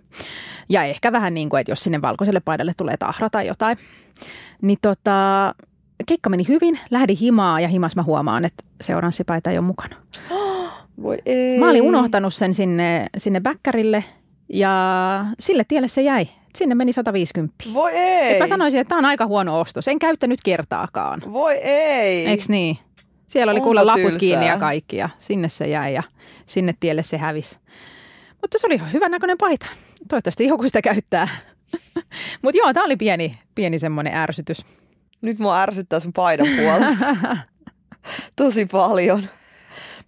[0.69, 3.79] Ja ehkä vähän niin kuin, että jos sinne valkoiselle paidalle tulee tahra tai jotain.
[4.63, 5.55] Niin tota,
[6.07, 9.97] keikka meni hyvin, lähdin himaa ja himas mä huomaan, että se oranssipaita ei ole mukana.
[11.03, 11.59] Voi ei.
[11.59, 13.41] Mä olin unohtanut sen sinne, sinne
[14.49, 16.29] ja sille tielle se jäi.
[16.57, 17.55] Sinne meni 150.
[17.75, 18.33] Voi ei.
[18.33, 19.89] Et mä sanoisin, että tämä on aika huono ostos.
[19.89, 21.23] En käyttänyt kertaakaan.
[21.33, 22.27] Voi ei.
[22.27, 22.79] Eiks niin?
[23.27, 24.19] Siellä oli Onpa kuule laput tylsää.
[24.19, 26.03] kiinni ja kaikki ja sinne se jäi ja
[26.47, 27.59] sinne tielle se hävisi.
[28.43, 29.67] Mutta se oli ihan hyvän näköinen paita.
[30.09, 31.29] Toivottavasti joku sitä käyttää.
[32.43, 34.59] Mutta joo, tämä oli pieni, pieni semmoinen ärsytys.
[35.23, 37.17] Nyt mua ärsyttää sun paidan puolesta.
[38.37, 39.23] Tosi paljon.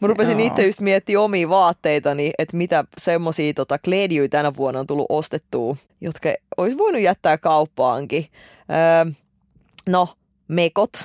[0.00, 0.46] Mä rupesin Joo.
[0.46, 5.76] itse just miettimään omia vaatteitani, että mitä semmosia tota, kledjuja tänä vuonna on tullut ostettua,
[6.00, 8.26] jotka olisi voinut jättää kauppaankin.
[8.70, 9.12] Öö,
[9.88, 10.08] no,
[10.48, 11.04] mekot.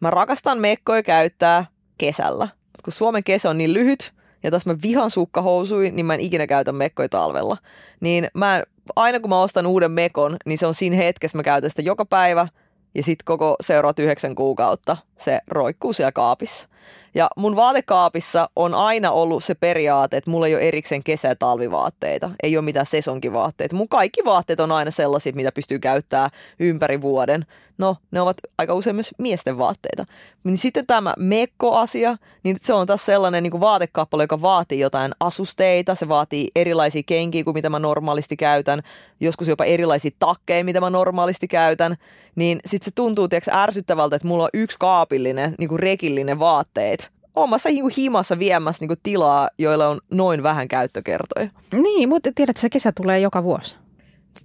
[0.00, 1.64] Mä rakastan mekkoja käyttää
[1.98, 2.44] kesällä.
[2.44, 6.20] Mut kun Suomen kesä on niin lyhyt, ja taas mä vihan sukkahousui, niin mä en
[6.20, 7.56] ikinä käytä mekkoja talvella.
[8.00, 8.62] Niin mä,
[8.96, 12.04] aina kun mä ostan uuden mekon, niin se on siinä hetkessä, mä käytän sitä joka
[12.04, 12.48] päivä,
[12.94, 16.68] ja sitten koko seuraavat yhdeksän kuukautta se roikkuu siellä kaapissa.
[17.14, 21.36] Ja mun vaatekaapissa on aina ollut se periaate, että mulla ei ole erikseen kesä- ja
[21.36, 22.30] talvivaatteita.
[22.42, 23.76] Ei ole mitään sesonkivaatteita.
[23.76, 27.46] Mun kaikki vaatteet on aina sellaisia, mitä pystyy käyttämään ympäri vuoden.
[27.78, 30.04] No, ne ovat aika usein myös miesten vaatteita.
[30.44, 35.94] Niin sitten tämä mekko-asia, niin se on taas sellainen niin vaatekappale, joka vaatii jotain asusteita.
[35.94, 38.80] Se vaatii erilaisia kenkiä kuin mitä mä normaalisti käytän.
[39.20, 41.96] Joskus jopa erilaisia takkeja, mitä mä normaalisti käytän.
[42.36, 47.07] Niin sitten se tuntuu tiiäks, ärsyttävältä, että mulla on yksi kaapillinen, niin kuin rekillinen vaatteet.
[47.34, 51.48] Omassa himassa viemässä niin tilaa, joilla on noin vähän käyttökertoja.
[51.72, 53.76] Niin, mutta tiedät, että se kesä tulee joka vuosi.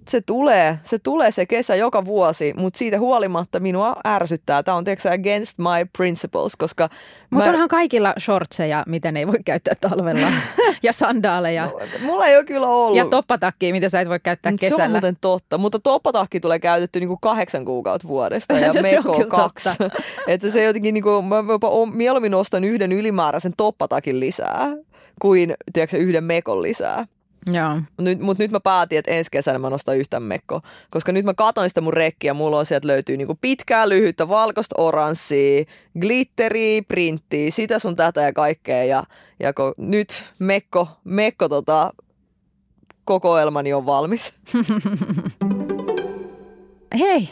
[0.08, 4.62] Se tulee, se tulee se kesä joka vuosi, mutta siitä huolimatta minua ärsyttää.
[4.62, 6.88] Tämä on tiedätkö, against my principles, koska
[7.30, 10.26] Mutta mä, onhan kaikilla shortseja, mitä ne ei voi käyttää talvella.
[10.82, 11.70] ja sandaaleja.
[12.00, 12.96] mulla ei ole kyllä ollut.
[12.96, 14.88] Ja toppatakkiä, mitä sä et voi käyttää Mut Se on kesällä.
[14.88, 19.68] muuten totta, mutta toppatakki tulee käytetty niinku kahdeksan kuukautta vuodesta ja No meko kaksi.
[20.26, 24.68] että se jotenkin, niinku, mä jopa mieluummin ostan yhden ylimääräisen toppatakin lisää
[25.20, 27.06] kuin tiedätkö, yhden mekon lisää.
[27.52, 27.78] Joo.
[27.98, 30.60] Nyt, mutta nyt mä päätin, että ensi kesänä mä nostan yhtään mekko.
[30.90, 34.74] Koska nyt mä katon sitä mun rekkiä, mulla on sieltä löytyy niinku pitkää, lyhyttä, valkoista,
[34.78, 35.64] oranssia,
[36.00, 38.84] glitteriä, printtiä, sitä sun tätä ja kaikkea.
[38.84, 39.04] Ja,
[39.40, 41.92] ja ko, nyt mekko, mekko tota,
[43.04, 44.34] kokoelmani on valmis.
[46.98, 47.28] Hei,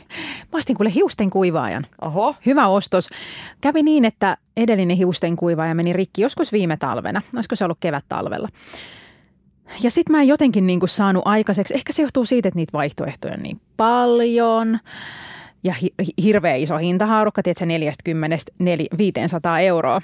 [0.52, 1.86] mä ostin kuule hiusten kuivaajan.
[2.02, 2.34] Oho.
[2.46, 3.08] Hyvä ostos.
[3.60, 7.22] Kävi niin, että edellinen hiusten kuivaaja meni rikki joskus viime talvena.
[7.34, 8.48] Olisiko se ollut kevät talvella?
[9.82, 11.74] Ja sit mä en jotenkin niinku saanut aikaiseksi.
[11.74, 14.78] Ehkä se johtuu siitä, että niitä vaihtoehtoja on niin paljon.
[15.64, 20.00] Ja hi- hi- hirveä iso hintahaarukka, tiedätkö, 40 neli- 500 euroa.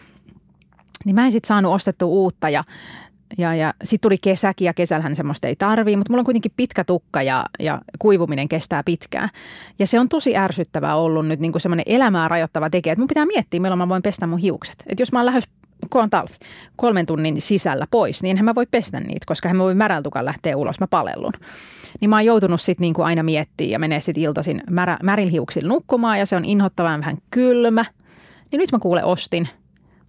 [1.04, 2.64] Niin mä en sit saanut ostettua uutta ja
[3.38, 6.84] ja, ja sitten tuli kesäkin ja kesällähän semmoista ei tarvii, mutta mulla on kuitenkin pitkä
[6.84, 9.28] tukka ja, ja kuivuminen kestää pitkään.
[9.78, 13.26] Ja se on tosi ärsyttävää ollut nyt niin semmoinen elämää rajoittava tekijä, että mun pitää
[13.26, 14.84] miettiä, milloin mä voin pestä mun hiukset.
[14.86, 15.44] Että jos mä oon lähes
[15.90, 16.34] kun on talvi,
[16.76, 20.56] kolmen tunnin sisällä pois, niin enhän mä voi pestä niitä, koska hän voi märältukan lähteä
[20.56, 21.32] ulos, mä palellun.
[22.00, 26.18] Niin mä oon joutunut sitten niinku aina miettimään ja menee sitten iltaisin märä, märillä nukkumaan
[26.18, 27.84] ja se on inhottavan vähän kylmä.
[28.52, 29.48] Niin nyt mä kuule ostin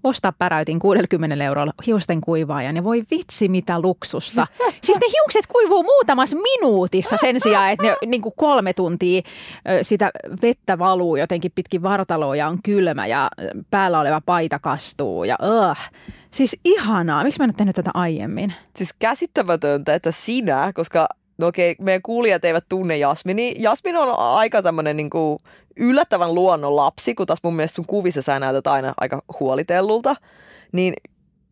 [0.04, 4.48] ostaa päräytin 60 eurolla hiusten kuivaajan ja voi vitsi mitä luksusta.
[4.84, 9.22] Siis ne hiukset kuivuu muutamassa minuutissa sen sijaan, että ne niin kuin kolme tuntia
[9.82, 13.30] sitä vettä valuu jotenkin pitkin vartaloa ja on kylmä ja
[13.72, 15.78] päällä oleva paita kastuu ja uh.
[16.32, 17.24] Siis ihanaa.
[17.24, 18.54] Miksi mä en ole tehnyt tätä aiemmin?
[18.76, 21.08] Siis käsittämätöntä, että sinä, koska
[21.40, 23.56] no okei, meidän kuulijat eivät tunne Jasmini.
[23.58, 25.40] Jasmin on aika tämmöinen niin kuin
[25.78, 30.16] yllättävän luonnon lapsi, kun taas mun mielestä sun kuvissa sä näytät aina aika huolitellulta.
[30.72, 30.94] Niin,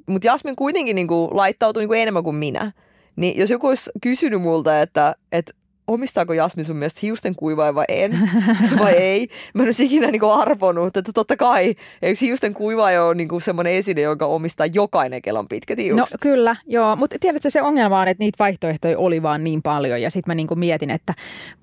[0.06, 2.72] mutta Jasmin kuitenkin niin kuin laittautuu niin kuin enemmän kuin minä.
[3.16, 5.54] Niin jos joku olisi kysynyt multa, että, että
[5.88, 8.20] omistaako Jasmin sun mielestä hiusten kuivaaja vai en,
[8.80, 9.28] vai ei.
[9.54, 13.74] Mä en olisi ikinä niinku arvonut, että totta kai, eikö hiusten kuivaaja ole niinku semmoinen
[13.74, 16.22] esine, jonka omistaa jokainen, kello on pitkät No hiukset.
[16.22, 20.10] kyllä, joo, mutta tiedätkö se ongelma on, että niitä vaihtoehtoja oli vaan niin paljon ja
[20.12, 21.14] sitten mä niinku mietin, että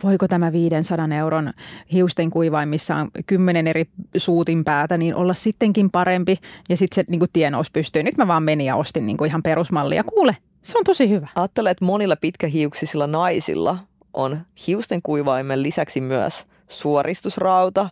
[0.05, 1.53] voiko tämä 500 euron
[1.93, 3.85] hiusten kuivain, missä on kymmenen eri
[4.17, 6.37] suutin päätä, niin olla sittenkin parempi
[6.69, 8.05] ja sitten se niinku tie nousi pystyyn.
[8.05, 10.05] Nyt mä vaan menin ja ostin niinku ihan perusmallia.
[10.05, 11.29] Kuule, se on tosi hyvä.
[11.35, 13.79] Ajattelen, että monilla pitkähiuksisilla naisilla
[14.14, 17.88] on hiusten kuivaimen lisäksi myös suoristusrauta,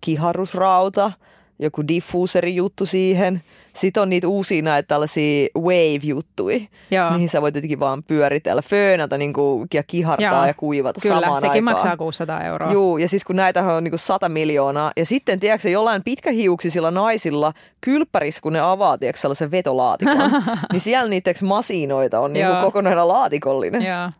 [0.00, 1.12] kiharusrauta,
[1.58, 3.42] joku diffuseri juttu siihen.
[3.74, 7.10] Sitten on niitä uusia näitä tällaisia wave-juttuja, Joo.
[7.10, 10.46] mihin sä voit jotenkin vaan pyöritellä, föönata niin kuin, ja kihartaa Joo.
[10.46, 11.64] ja kuivata Kyllä, samaan sekin aikaan.
[11.64, 12.72] maksaa 600 euroa.
[12.72, 17.52] Juu, ja siis kun näitä on niin 100 miljoonaa, ja sitten tiedätkö, jollain pitkähiuksisilla naisilla
[17.80, 20.30] kylppärissä, kun ne avaa tiedätkö, sellaisen vetolaatikon,
[20.72, 22.64] niin siellä niitä masinoita on niin kuin Joo.
[22.64, 23.82] kokonainen laatikollinen.
[23.82, 24.10] Joo.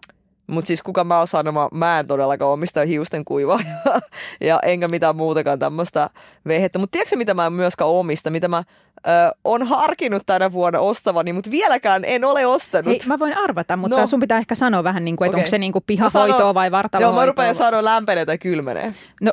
[0.46, 4.00] Mutta siis kuka mä oon sanomaan, mä en todellakaan omista hiusten kuivaa ja,
[4.40, 6.10] ja enkä mitään muutakaan tämmöistä
[6.46, 6.78] vehettä.
[6.78, 8.58] Mutta tiedätkö mitä mä en myöskään omista, mitä mä
[9.06, 9.10] ö,
[9.44, 12.86] on harkinnut tänä vuonna ostavani, mutta vieläkään en ole ostanut.
[12.90, 14.00] Hei, mä voin arvata, mutta No.
[14.00, 14.06] no.
[14.06, 15.42] sun pitää ehkä sanoa vähän, niin kuin, että Okei.
[15.42, 17.20] onko se niin kuin pihahoitoa sanon- vai Joo, vartalohoitoa.
[17.22, 18.94] mä rupean sanoa lämpenee tai kylmenee.
[19.20, 19.32] No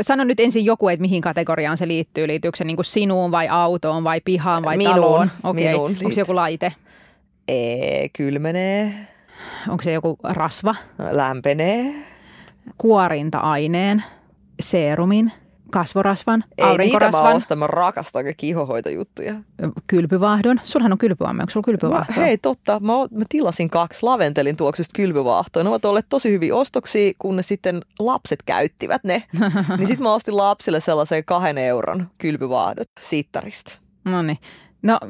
[0.00, 2.28] sano nyt ensin joku, että mihin kategoriaan se liittyy.
[2.28, 4.94] Liittyykö se niin kuin sinuun vai autoon vai pihaan vai Minuun.
[4.94, 5.30] taloon?
[5.44, 5.64] Okei.
[5.68, 6.72] Minuun Onko se joku laite?
[7.48, 8.94] Ee, kylmenee,
[9.68, 10.74] Onko se joku rasva?
[11.10, 11.94] lämpenee.
[12.78, 14.04] Kuorinta-aineen?
[14.60, 15.32] Seerumin?
[15.70, 16.44] Kasvorasvan?
[16.58, 17.36] Ei niitä mä aurinkorasvan?
[17.36, 19.34] ostan, mä rakastan kihohoitojuttuja.
[19.86, 20.60] Kylpyvaahdon?
[20.64, 21.42] Sullahan on kylpyamme.
[21.42, 22.24] Onko sulla Mä, kylpyvaahtoa?
[22.24, 22.80] hei, totta.
[22.80, 25.62] Mä, mä tilasin kaksi laventelin tuoksusta kylpyvaahtoa.
[25.62, 29.22] Ne ovat olleet tosi hyviä ostoksia, kun ne sitten lapset käyttivät ne.
[29.78, 33.78] niin sitten mä ostin lapsille sellaisen kahden euron kylpyvaahdot sittarista.
[34.04, 34.38] No niin.
[34.82, 35.00] No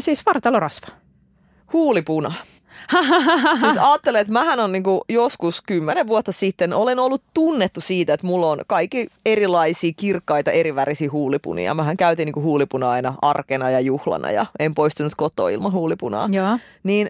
[0.00, 0.86] siis vartalorasva.
[1.72, 2.32] Huulipuna.
[3.60, 8.26] siis ajattelen, että mähän on niinku joskus kymmenen vuotta sitten olen ollut tunnettu siitä, että
[8.26, 11.74] mulla on kaikki erilaisia kirkkaita erivärisiä huulipunia.
[11.74, 16.28] Mähän käytin niinku huulipunaa aina arkena ja juhlana ja en poistunut kotoa ilman huulipunaa.
[16.32, 16.58] Joo.
[16.82, 17.08] Niin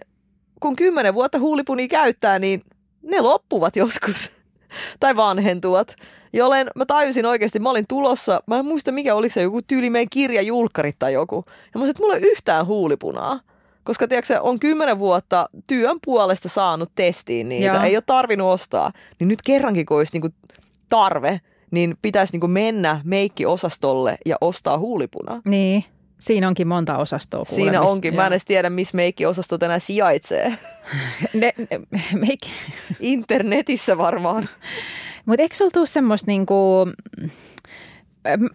[0.59, 2.63] kun kymmenen vuotta huulipunia käyttää, niin
[3.01, 4.31] ne loppuvat joskus.
[4.99, 5.95] tai vanhentuvat.
[6.33, 9.89] Jollen mä tajusin oikeasti, mä olin tulossa, mä en muista mikä oliko se joku tyyli
[9.89, 11.43] meidän kirja julkkarit tai joku.
[11.47, 13.39] Ja mä sanoin, että mulla ei yhtään huulipunaa.
[13.83, 17.83] Koska tiedätkö, on kymmenen vuotta työn puolesta saanut testiin niitä, Joo.
[17.83, 18.91] ei ole tarvinnut ostaa.
[19.19, 20.29] Niin nyt kerrankin, kun olisi niinku
[20.89, 21.41] tarve,
[21.71, 25.41] niin pitäisi niinku mennä meikkiosastolle ja ostaa huulipunaa.
[25.45, 25.85] Niin.
[26.19, 27.45] Siinä onkin monta osastoa.
[27.45, 28.15] kuule, Siinä miss- onkin.
[28.15, 30.53] Mä en edes tiedä, missä meikkiosasto enää sijaitsee.
[31.33, 31.81] Ne, ne,
[32.15, 32.49] meik-
[32.99, 34.49] Internetissä varmaan.
[35.25, 36.55] Mutta eikö sulla tuu semmoista niinku,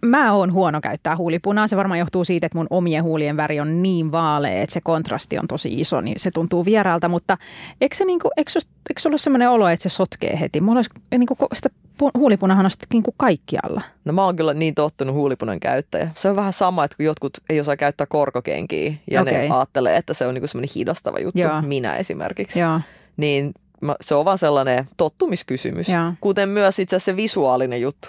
[0.05, 1.67] mä oon huono käyttää huulipunaa.
[1.67, 5.39] Se varmaan johtuu siitä, että mun omien huulien väri on niin vaalea, että se kontrasti
[5.39, 7.09] on tosi iso, niin se tuntuu vieraalta.
[7.09, 7.37] Mutta
[7.81, 8.51] eikö, se niinku, eikö,
[8.89, 10.61] eikö sulla ole semmoinen olo, että se sotkee heti?
[10.61, 11.69] Mulla olisi, niinku, ko- sitä
[12.03, 13.81] pu- huulipunahan on sitten niinku kaikkialla.
[14.05, 16.09] No mä oon kyllä niin tottunut huulipunan käyttäjä.
[16.15, 19.33] Se on vähän sama, että kun jotkut ei osaa käyttää korkokenkiä ja okay.
[19.33, 21.41] ne ajattelee, että se on niinku semmoinen hidastava juttu.
[21.41, 21.61] Joo.
[21.61, 22.59] Minä esimerkiksi.
[22.59, 22.79] Joo.
[23.17, 23.53] Niin
[24.01, 25.89] se on vaan sellainen tottumiskysymys.
[25.89, 26.13] Joo.
[26.21, 28.07] Kuten myös itse asiassa se visuaalinen juttu.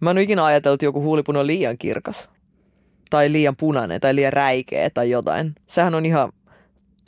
[0.00, 2.30] Mä en ole ikinä ajatellut, että joku huulipuna on liian kirkas.
[3.10, 5.54] Tai liian punainen tai liian räikeä tai jotain.
[5.66, 6.32] Sehän on ihan,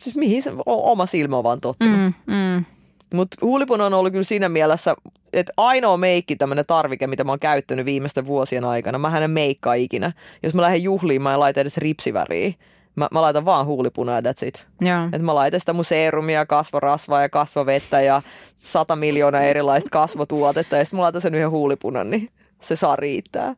[0.03, 1.99] siis mihin se oma silmä on vaan tottunut.
[1.99, 2.65] Mm, mm.
[3.15, 4.95] Mutta huulipuna on ollut kyllä siinä mielessä,
[5.33, 8.99] että ainoa meikki, tämmöinen tarvike, mitä mä oon käyttänyt viimeisten vuosien aikana.
[8.99, 10.13] Mä en meikkaa ikinä.
[10.43, 12.53] Jos mä lähden juhliin, mä en laita edes ripsiväriä.
[12.97, 14.67] Mä, mä laitan vaan huulipunaa ja that's it.
[14.81, 15.09] Joo.
[15.13, 18.23] Et mä laitan sitä mun seerumia, kasvorasvaa ja kasvovettä ja
[18.57, 22.29] sata miljoonaa erilaista kasvotuotetta ja sitten mä laitan sen yhden huulipunan, niin
[22.63, 23.55] se saa riittää.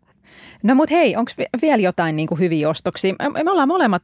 [0.62, 3.14] No mut hei, onko vielä jotain niinku hyviä ostoksia?
[3.44, 4.02] Me ollaan molemmat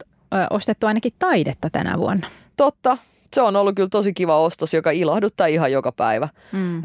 [0.49, 2.27] ostettu ainakin taidetta tänä vuonna.
[2.57, 2.97] Totta,
[3.33, 6.29] se on ollut kyllä tosi kiva ostos, joka ilahduttaa ihan joka päivä.
[6.51, 6.75] Mm.
[6.75, 6.81] Öö,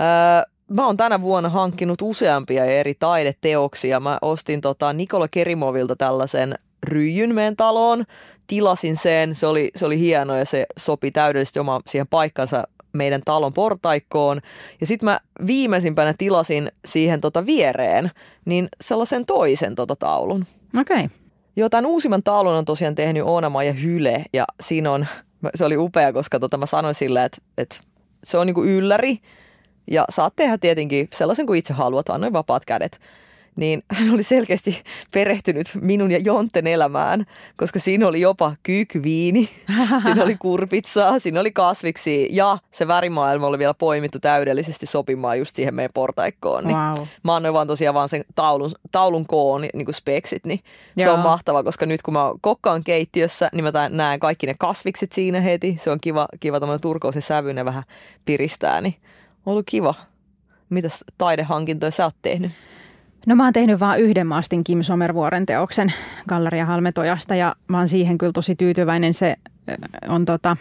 [0.71, 4.01] mä oon tänä vuonna hankkinut useampia eri taideteoksia.
[4.01, 8.05] Mä ostin tota Nikola Kerimovilta tällaisen ryijyn meidän taloon.
[8.47, 12.65] Tilasin sen, se oli, se oli hieno ja se sopi täydellisesti oma siihen paikkansa
[12.97, 14.41] meidän talon portaikkoon.
[14.81, 18.11] Ja sitten mä viimeisimpänä tilasin siihen tota viereen,
[18.45, 20.47] niin sellaisen toisen tota taulun.
[20.81, 20.97] Okei.
[21.05, 21.09] Okay.
[21.57, 25.07] Joo, tämän uusimman taulun on tosiaan tehnyt Oonama ja Hyle ja siinä on,
[25.55, 27.77] se oli upea, koska tota mä sanoin sillä, että, että
[28.25, 29.19] se on niinku ylläri
[29.91, 33.01] ja saat tehdä tietenkin sellaisen kuin itse haluat, annoin vapaat kädet.
[33.57, 37.25] Niin hän oli selkeästi perehtynyt minun ja Jonten elämään,
[37.57, 39.49] koska siinä oli jopa kyykviini,
[40.03, 45.57] siinä oli kurpitsaa, siinä oli kasviksi ja se värimaailma oli vielä poimittu täydellisesti sopimaan just
[45.57, 46.65] siihen meidän portaikkoon.
[46.65, 47.07] Niin Wow.
[47.23, 50.61] Mä annoin vaan tosiaan vaan sen taulun, taulun koon, niin kuin speksit, niin
[50.99, 51.15] se Joo.
[51.15, 55.41] on mahtava, koska nyt kun mä kokkaan keittiössä, niin mä näen kaikki ne kasvikset siinä
[55.41, 55.77] heti.
[55.79, 57.83] Se on kiva, kiva tämmöinen turkoosin sävy, ne vähän
[58.25, 58.95] piristää, niin
[59.47, 59.95] on ollut kiva.
[60.71, 62.53] Mitäs taidehankintoja sä oot tehnyt?
[63.27, 65.93] No mä oon tehnyt vaan yhden maastin Kim Somervuoren teoksen
[66.29, 69.15] Galleria Halmetojasta ja mä oon siihen kyllä tosi tyytyväinen.
[69.15, 69.37] Se
[70.09, 70.57] on tota,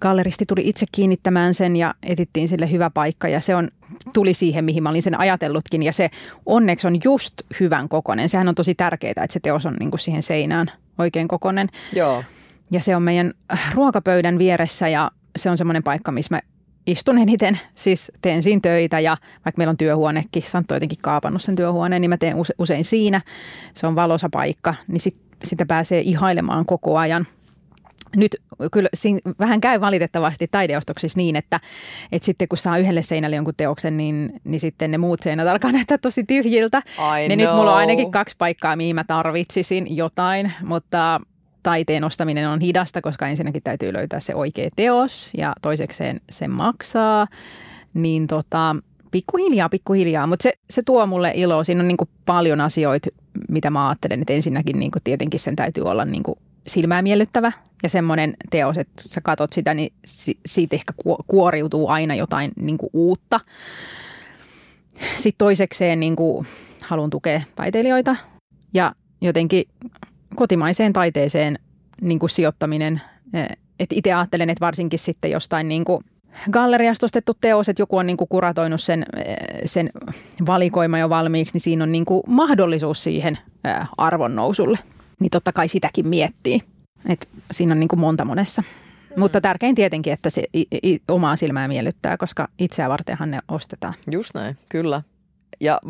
[0.00, 3.68] galleristi tuli itse kiinnittämään sen ja etittiin sille hyvä paikka ja se on,
[4.14, 6.10] tuli siihen, mihin mä olin sen ajatellutkin ja se
[6.46, 8.28] onneksi on just hyvän kokonen.
[8.28, 11.68] Sehän on tosi tärkeää, että se teos on niin kuin siihen seinään oikein kokonen.
[11.92, 12.24] Joo.
[12.70, 13.32] Ja se on meidän
[13.74, 16.40] ruokapöydän vieressä ja se on semmoinen paikka, missä mä
[16.86, 21.42] istun eniten, siis teen siinä töitä ja vaikka meillä on työhuonekin, Santtu on jotenkin kaapannut
[21.42, 23.20] sen työhuoneen, niin mä teen use- usein siinä.
[23.74, 27.26] Se on valoisa paikka, niin sit, sitä pääsee ihailemaan koko ajan.
[28.16, 28.36] Nyt
[28.72, 31.60] kyllä siinä vähän käy valitettavasti taideostoksissa niin, että,
[32.12, 35.72] että sitten kun saa yhdelle seinälle jonkun teoksen, niin, niin sitten ne muut seinät alkaa
[35.72, 36.82] näyttää tosi tyhjiltä.
[37.24, 41.20] I niin nyt mulla on ainakin kaksi paikkaa, mihin mä tarvitsisin jotain, mutta
[41.62, 47.26] taiteen ostaminen on hidasta, koska ensinnäkin täytyy löytää se oikea teos ja toisekseen se maksaa.
[47.94, 48.76] Niin tota,
[49.10, 51.64] pikkuhiljaa, pikkuhiljaa, mutta se, se tuo mulle iloa.
[51.64, 53.08] Siinä on niin paljon asioita,
[53.48, 56.22] mitä mä ajattelen, että ensinnäkin niin tietenkin sen täytyy olla niin
[56.66, 59.92] silmää miellyttävä ja semmoinen teos, että sä katot sitä, niin
[60.46, 60.92] siitä ehkä
[61.26, 63.40] kuoriutuu aina jotain niin uutta.
[65.16, 66.16] Sitten toisekseen niin
[66.86, 68.16] haluan tukea taiteilijoita
[68.74, 69.64] ja jotenkin
[70.36, 71.58] kotimaiseen taiteeseen
[72.00, 73.00] niin kuin sijoittaminen.
[73.80, 76.04] Et itse ajattelen, että varsinkin sitten jostain niin kuin
[76.50, 79.06] galleriasta ostettu teos, että joku on niin kuin kuratoinut sen,
[79.64, 79.90] sen
[80.46, 83.38] valikoima jo valmiiksi, niin siinä on niin kuin mahdollisuus siihen
[83.98, 84.78] arvonnousulle.
[85.20, 86.60] Niin totta kai sitäkin miettii.
[87.08, 88.62] Et siinä on niin kuin monta monessa.
[88.62, 89.20] Mm.
[89.20, 93.94] Mutta tärkein tietenkin, että se i, i, omaa silmää miellyttää, koska itseä vartenhan ne ostetaan.
[94.10, 95.02] Just näin, kyllä.
[95.60, 95.80] Ja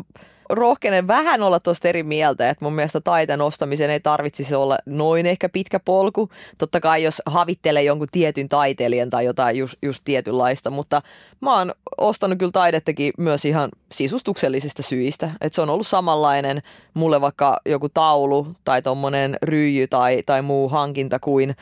[0.51, 5.25] rohkenen vähän olla tuosta eri mieltä, että mun mielestä taiteen ostamisen ei tarvitsisi olla noin
[5.25, 6.29] ehkä pitkä polku.
[6.57, 11.01] Totta kai jos havittelee jonkun tietyn taiteilijan tai jotain just, just tietynlaista, mutta
[11.41, 15.31] mä oon ostanut kyllä taidettakin myös ihan sisustuksellisista syistä.
[15.41, 16.61] Että se on ollut samanlainen
[16.93, 21.55] mulle vaikka joku taulu tai tommonen ryijy tai, tai muu hankinta kuin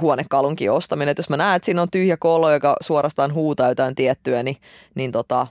[0.00, 1.12] huonekalunkin ostaminen.
[1.12, 4.56] Et jos mä näen, että siinä on tyhjä kolo, joka suorastaan huutaa jotain tiettyä, niin,
[4.94, 5.46] niin tota,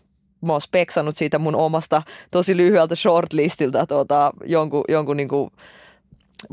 [0.45, 5.51] mä oon speksannut siitä mun omasta tosi lyhyeltä shortlistilta tuota, jonkun, jonkun niinku,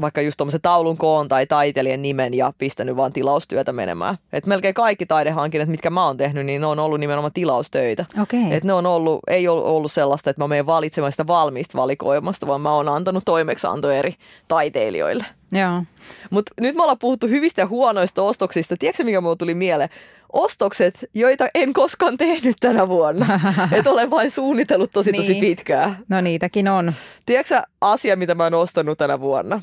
[0.01, 4.17] vaikka just tuommoisen taulun koon tai taiteilijan nimen ja pistänyt vaan tilaustyötä menemään.
[4.33, 8.05] Et melkein kaikki taidehankinnat, mitkä mä oon tehnyt, niin ne on ollut nimenomaan tilaustöitä.
[8.23, 8.53] Okay.
[8.53, 12.47] Et ne on ollut, ei ollut, ollut sellaista, että mä menen valitsemaan sitä valmista valikoimasta,
[12.47, 14.15] vaan mä oon antanut toimeksianto eri
[14.49, 15.25] taiteilijoille.
[15.53, 15.85] Joo.
[16.31, 18.77] Mutta nyt me ollaan puhuttu hyvistä ja huonoista ostoksista.
[18.77, 19.91] Tiedätkö, mikä mulle tuli mieleen?
[20.33, 23.41] ostokset, joita en koskaan tehnyt tänä vuonna.
[23.73, 25.41] että olen vain suunnitellut tosi tosi niin.
[25.41, 25.97] pitkään.
[26.09, 26.93] No niitäkin on.
[27.27, 29.63] Tiedätkö asia, mitä mä oon ostanut tänä vuonna?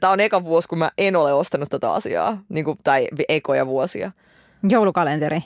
[0.00, 3.66] Tämä on eka vuosi, kun mä en ole ostanut tätä asiaa, niin kuin, tai ekoja
[3.66, 4.12] vuosia.
[4.68, 5.42] Joulukalenteri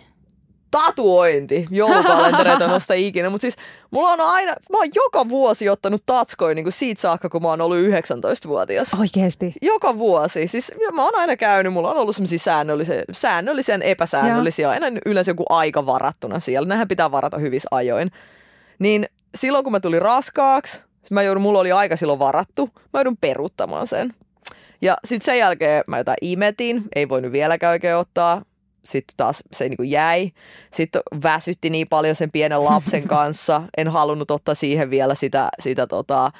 [0.72, 1.66] tatuointi.
[1.70, 3.30] Joulukalentereita nosta ikinä.
[3.30, 3.56] Mutta siis
[3.90, 7.48] mulla on aina, mä oon joka vuosi ottanut tatskoja niin kuin siitä saakka, kun mä
[7.48, 8.94] oon ollut 19-vuotias.
[9.00, 9.54] Oikeesti?
[9.62, 10.48] Joka vuosi.
[10.48, 14.72] Siis mä oon aina käynyt, mulla on ollut semmoisia säännöllisiä, säännöllisen epäsäännöllisiä, Joo.
[14.72, 16.68] aina yleensä joku aika varattuna siellä.
[16.68, 18.10] Nähän pitää varata hyvissä ajoin.
[18.78, 23.16] Niin silloin, kun mä tulin raskaaksi, mä joudun, mulla oli aika silloin varattu, mä joudun
[23.20, 24.14] peruuttamaan sen.
[24.82, 28.42] Ja sitten sen jälkeen mä jotain imetin, ei voinut vieläkään oikein ottaa
[28.84, 30.30] sitten taas se niin kuin jäi.
[30.74, 33.62] Sitten väsytti niin paljon sen pienen lapsen kanssa.
[33.76, 36.30] En halunnut ottaa siihen vielä sitä, sitä tota,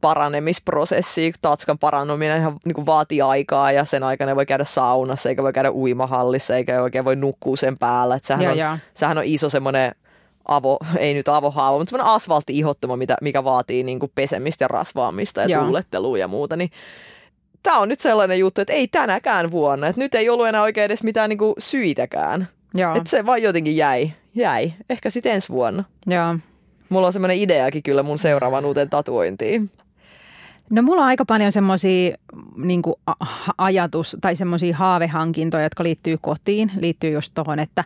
[0.00, 1.32] paranemisprosessia.
[1.42, 5.52] Tatskan parantuminen ihan niin kuin vaatii aikaa ja sen aikana voi käydä saunassa eikä voi
[5.52, 8.16] käydä uimahallissa eikä oikein voi nukkua sen päällä.
[8.16, 9.92] Et sehän, ja, on, sehän on iso semmoinen
[10.48, 15.48] avo, ei nyt avohaava, mutta semmoinen asfaltti-ihottuma, mikä vaatii niin kuin pesemistä ja rasvaamista ja
[15.48, 15.64] Joo.
[15.64, 16.56] tuulettelua ja muuta.
[16.56, 16.70] Niin
[17.62, 19.86] tämä on nyt sellainen juttu, että ei tänäkään vuonna.
[19.86, 22.48] Että nyt ei ollut enää oikein edes mitään niinku syitäkään.
[22.74, 22.94] Joo.
[22.94, 24.12] Että se vaan jotenkin jäi.
[24.34, 24.72] Jäi.
[24.90, 25.84] Ehkä sitten ensi vuonna.
[26.06, 26.36] Joo.
[26.88, 29.70] Mulla on semmoinen ideakin kyllä mun seuraavan uuteen tatuointiin.
[30.70, 32.16] No mulla on aika paljon semmoisia
[32.56, 32.82] niin
[33.58, 36.72] ajatus- tai semmoisia haavehankintoja, jotka liittyy kotiin.
[36.80, 37.84] Liittyy just tuohon, että,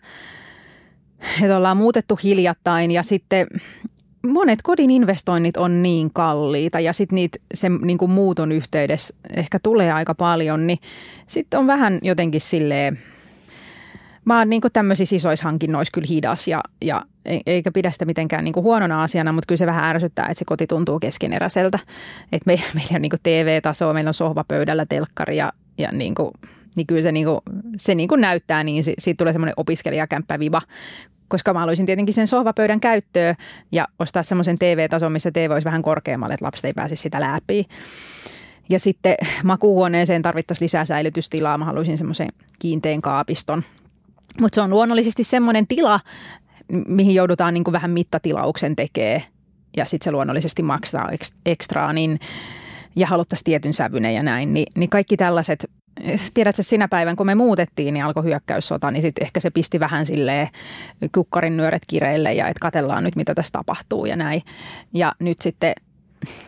[1.43, 3.47] että ollaan muutettu hiljattain ja sitten
[4.27, 9.59] monet kodin investoinnit on niin kalliita ja sitten niitä sen niin kuin muuton yhteydessä ehkä
[9.63, 10.79] tulee aika paljon, niin
[11.27, 12.99] sitten on vähän jotenkin silleen,
[14.25, 18.45] mä oon niin tämmöisissä isoissa hankinnoissa kyllä hidas ja, ja e, eikä pidä sitä mitenkään
[18.45, 21.79] niin kuin huonona asiana, mutta kyllä se vähän ärsyttää, että se koti tuntuu keskeneräiseltä.
[22.33, 26.15] Että me, meillä on niin TV-tasoa, meillä on sohvapöydällä telkkari ja, ja niin
[26.77, 27.41] niin kyllä se, niin kuin,
[27.77, 30.63] se niin kuin näyttää, niin siitä tulee semmoinen opiskelijakämppäviva,
[31.29, 33.35] koska mä haluaisin tietenkin sen sohvapöydän käyttöön
[33.73, 37.67] ja ostaa semmoisen TV-tason, missä TV olisi vähän korkeammalle, että lapset ei pääse sitä läpi.
[38.69, 41.59] Ja sitten makuuhuoneeseen tarvittaisiin lisää säilytystilaa.
[41.59, 43.63] Mä haluaisin semmoisen kiinteän kaapiston.
[44.41, 46.01] Mutta se on luonnollisesti semmoinen tila,
[46.89, 49.23] mihin joudutaan niin kuin vähän mittatilauksen tekee
[49.77, 51.11] ja sitten se luonnollisesti maksaa
[51.47, 52.21] ekstraa, niin,
[52.97, 55.71] ja haluttaisiin tietyn sävynen ja näin, niin, niin kaikki tällaiset
[56.35, 60.07] tiedätkö, sinä päivän kun me muutettiin, niin alkoi hyökkäyssota, niin sitten ehkä se pisti vähän
[60.07, 60.49] silleen
[61.15, 64.43] kukkarin nyöret kireille ja että katellaan nyt, mitä tässä tapahtuu ja näin.
[64.93, 65.75] Ja nyt sitten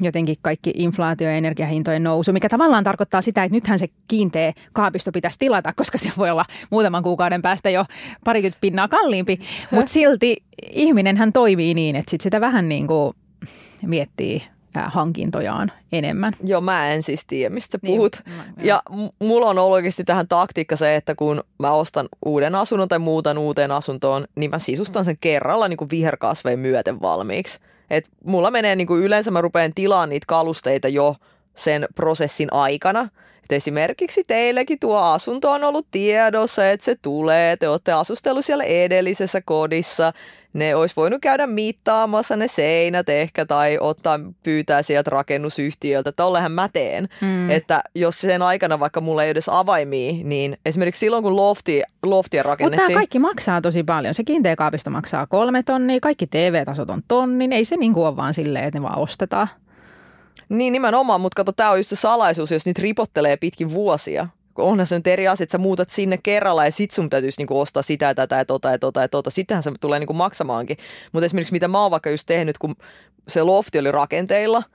[0.01, 5.13] jotenkin kaikki inflaatio- ja energiahintojen nousu, mikä tavallaan tarkoittaa sitä, että nythän se kiinteä kaapisto
[5.13, 7.85] pitäisi tilata, koska se voi olla muutaman kuukauden päästä jo
[8.25, 9.39] parikymmentä pinnaa kalliimpi,
[9.71, 10.37] mutta silti
[10.73, 13.15] ihminenhän toimii niin, että sit sitä vähän niin kuin
[13.87, 14.43] miettii
[14.75, 16.33] hankintojaan enemmän.
[16.45, 18.23] Joo, mä en siis tiedä, mistä niin, puhut.
[18.27, 22.89] Niin, ja m- mulla on oikeasti tähän taktiikka se, että kun mä ostan uuden asunnon
[22.89, 27.59] tai muutan uuteen asuntoon, niin mä sisustan sen kerralla niin kuin viherkasveen myöten valmiiksi.
[27.91, 31.17] Et mulla menee niin kuin yleensä, mä rupean tilaan niitä kalusteita jo
[31.55, 33.09] sen prosessin aikana.
[33.57, 39.41] Esimerkiksi teillekin tuo asunto on ollut tiedossa, että se tulee, te olette asustellut siellä edellisessä
[39.45, 40.13] kodissa,
[40.53, 46.53] ne olisi voinut käydä mittaamassa ne seinät ehkä tai ottaa pyytää sieltä rakennusyhtiöltä, että ollehan
[46.53, 47.09] mä teen.
[47.21, 47.51] Mm.
[47.51, 52.43] Että jos sen aikana vaikka mulla ei edes avaimia, niin esimerkiksi silloin kun lofti, loftia
[52.43, 52.83] rakennettiin.
[52.83, 54.15] Mutta tämä kaikki maksaa tosi paljon.
[54.15, 57.53] Se kiinteä kaapisto maksaa kolme tonnia, kaikki TV-tasot on tonnin.
[57.53, 59.49] Ei se niin kuin ole vaan silleen, että ne vaan ostetaan.
[60.49, 64.29] Niin nimenomaan, mutta kato, tämä on just se salaisuus, jos niitä ripottelee pitkin vuosia
[64.59, 67.61] onhan se nyt eri asia, että sä muutat sinne kerralla ja sit sun täytyisi niinku
[67.61, 69.31] ostaa sitä tätä ja tota ja tota ja tota.
[69.31, 70.77] Sittenhän se tulee niinku maksamaankin.
[71.13, 72.75] Mutta esimerkiksi mitä mä oon vaikka just tehnyt, kun
[73.29, 74.63] se lofti oli rakenteilla–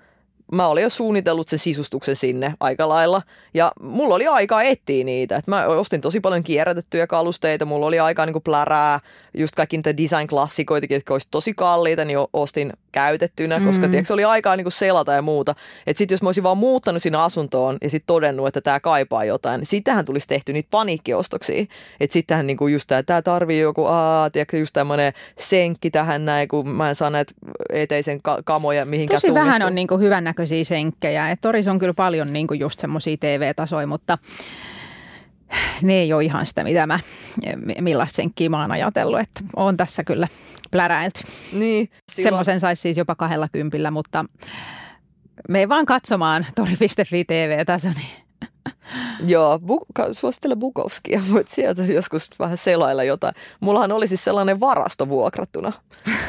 [0.51, 3.21] mä olin jo suunnitellut sen sisustuksen sinne aika lailla.
[3.53, 5.37] Ja mulla oli aikaa etsiä niitä.
[5.37, 7.65] Et mä ostin tosi paljon kierrätettyjä kalusteita.
[7.65, 8.99] Mulla oli aikaa niin plärää,
[9.37, 13.91] just kaikki niitä design-klassikoita, jotka olisi tosi kalliita, niin ostin käytettynä, koska mm-hmm.
[13.91, 15.55] tiedätkö, oli aikaa niin selata ja muuta.
[15.87, 19.25] Että sitten jos mä olisin vaan muuttanut sinne asuntoon ja sitten todennut, että tämä kaipaa
[19.25, 21.65] jotain, niin sittenhän tulisi tehty niitä paniikkiostoksia.
[21.99, 26.47] Että sittenhän niin just tämä, tämä tarvii joku, aa, tiedätkö, just tämmöinen senkki tähän näin,
[26.47, 27.33] kun mä en saa näitä
[27.69, 31.29] eteisen kamoja mihinkään Tosi vähän on niin hyvän näköisiä senkkejä.
[31.29, 34.17] Et Toris on kyllä paljon niin just semmoisia TV-tasoja, mutta
[35.81, 36.99] ne ei ole ihan sitä, mitä mä,
[37.81, 40.27] millaista senkkiä mä oon ajatellut, että on tässä kyllä
[40.71, 41.21] pläräilty.
[41.53, 41.89] Niin.
[42.11, 42.23] Silloin...
[42.23, 44.25] Semmoisen saisi siis jopa kahdella kympillä, mutta
[45.49, 48.23] me vaan katsomaan tori.fi TV-taso, niin
[49.27, 53.35] Joo, bu- suosittelen Bukowskia, voit sieltä joskus vähän selailla jotain.
[53.59, 55.71] Mullahan oli siis sellainen varasto vuokrattuna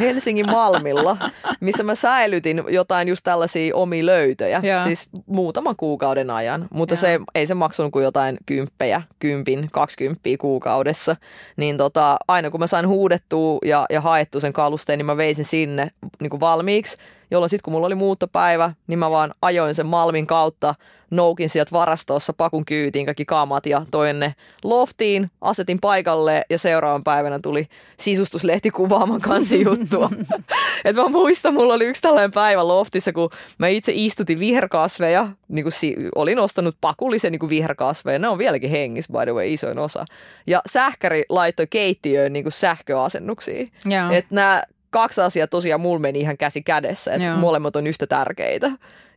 [0.00, 1.16] Helsingin Malmilla,
[1.60, 4.82] missä mä säilytin jotain just tällaisia omi löytöjä, Joo.
[4.84, 11.16] siis muutaman kuukauden ajan, mutta se ei se maksanut kuin jotain kymppejä, kympin, kaksikymppiä kuukaudessa.
[11.56, 15.44] Niin tota, aina kun mä sain huudettua ja, ja haettu sen kalusteen, niin mä veisin
[15.44, 15.90] sinne
[16.20, 16.96] niin valmiiksi
[17.30, 20.74] jolloin sitten kun mulla oli muuttopäivä, niin mä vaan ajoin sen Malmin kautta,
[21.10, 24.34] noukin sieltä varastossa pakun kyytiin kaikki kamat ja toin ne
[24.64, 27.66] loftiin, asetin paikalle ja seuraavan päivänä tuli
[27.96, 30.10] sisustuslehti kuvaamaan kansi juttua.
[30.84, 35.64] Et mä muistan, mulla oli yksi tällainen päivä loftissa, kun mä itse istutin viherkasveja, niin
[35.64, 39.52] kuin si- olin ostanut pakullisen niin kuin viherkasveja, ne on vieläkin hengissä by the way,
[39.52, 40.04] isoin osa.
[40.46, 43.66] Ja sähkäri laittoi keittiöön niin kuin sähköasennuksia.
[44.12, 47.38] Että nämä kaksi asiaa tosiaan mulla meni ihan käsi kädessä, että Joo.
[47.38, 48.70] molemmat on yhtä tärkeitä,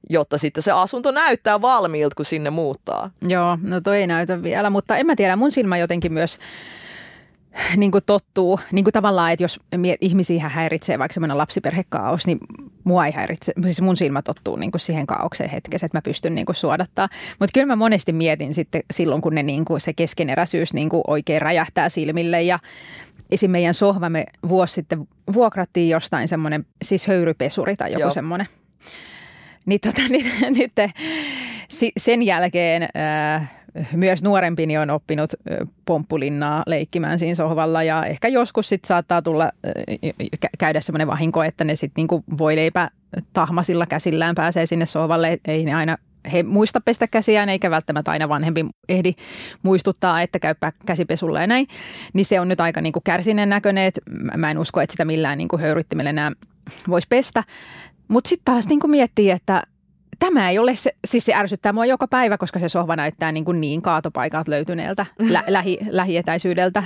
[0.10, 3.12] jotta sitten se asunto näyttää valmiilta, kun sinne muuttaa.
[3.22, 6.40] Joo, no toi ei näytä vielä, mutta en mä tiedä, mun silmä jotenkin myös
[7.78, 9.60] niin kuin tottuu, niin kuin tavallaan, että jos
[10.02, 12.40] ihmisiä häiritsee vaikka semmoinen lapsiperhekaos, niin
[12.84, 16.36] mua ei häiritse, siis mun silmä tottuu niin kuin siihen kaaukseen hetkessä, että mä pystyn
[16.36, 17.10] niin kuin suodattaa.
[17.40, 21.04] Mutta kyllä mä monesti mietin sitten silloin, kun ne niin kuin se keskeneräisyys niin kuin
[21.08, 22.60] oikein räjähtää silmille ja
[23.32, 23.52] esim.
[23.52, 28.12] meidän sohvamme vuosi sitten vuokrattiin jostain semmoinen, siis höyrypesuri tai joku Joo.
[28.12, 28.48] semmoinen.
[29.68, 30.26] Niin tota, nyt,
[30.58, 30.72] nyt
[31.98, 33.52] sen jälkeen äh,
[33.94, 35.34] myös nuorempini on oppinut
[35.86, 41.64] pomppulinnaa leikkimään siinä sohvalla ja ehkä joskus sitten saattaa tulla äh, käydä semmoinen vahinko, että
[41.64, 42.90] ne sitten niinku voi leipä
[43.34, 45.40] tahmasilla käsillään pääsee sinne sohvalle.
[45.46, 45.98] Ei ne aina
[46.32, 49.14] he muista pestä käsiään, eikä välttämättä aina vanhempi ehdi
[49.64, 51.68] muistuttaa, että käypä käsipesulla ja näin.
[52.14, 54.02] Niin se on nyt aika niin kuin kärsineen näköinen, että
[54.38, 56.32] mä en usko, että sitä millään niin kuin höyryttimellä enää
[56.88, 57.44] voisi pestä.
[58.08, 59.64] Mutta sitten taas niin miettii, että
[60.20, 63.46] tämä ei ole se, siis se ärsyttää mua joka päivä, koska se sohva näyttää niin,
[63.46, 66.84] kuin niin kaatopaikat löytyneeltä lä, lähi, lähietäisyydeltä.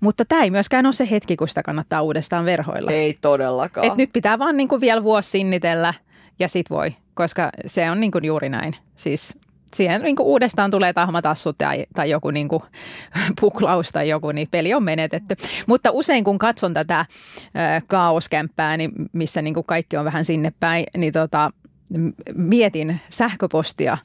[0.00, 2.90] Mutta tämä ei myöskään ole se hetki, kun sitä kannattaa uudestaan verhoilla.
[2.90, 3.86] Ei todellakaan.
[3.86, 5.94] Et nyt pitää vaan niin kuin vielä vuosi sinnitellä
[6.38, 8.72] ja sit voi koska se on niin kuin juuri näin.
[8.96, 9.38] Siis
[9.74, 12.62] siihen niin uudestaan tulee tahmatassut tai, tai joku niin kuin
[13.40, 15.36] puklaus tai joku, niin peli on menetetty.
[15.66, 17.06] Mutta usein kun katson tätä äh,
[17.86, 21.50] kaoskämppää, niin missä niin kuin kaikki on vähän sinne päin, niin tota,
[22.34, 23.98] mietin sähköpostia,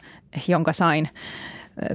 [0.47, 1.09] jonka sain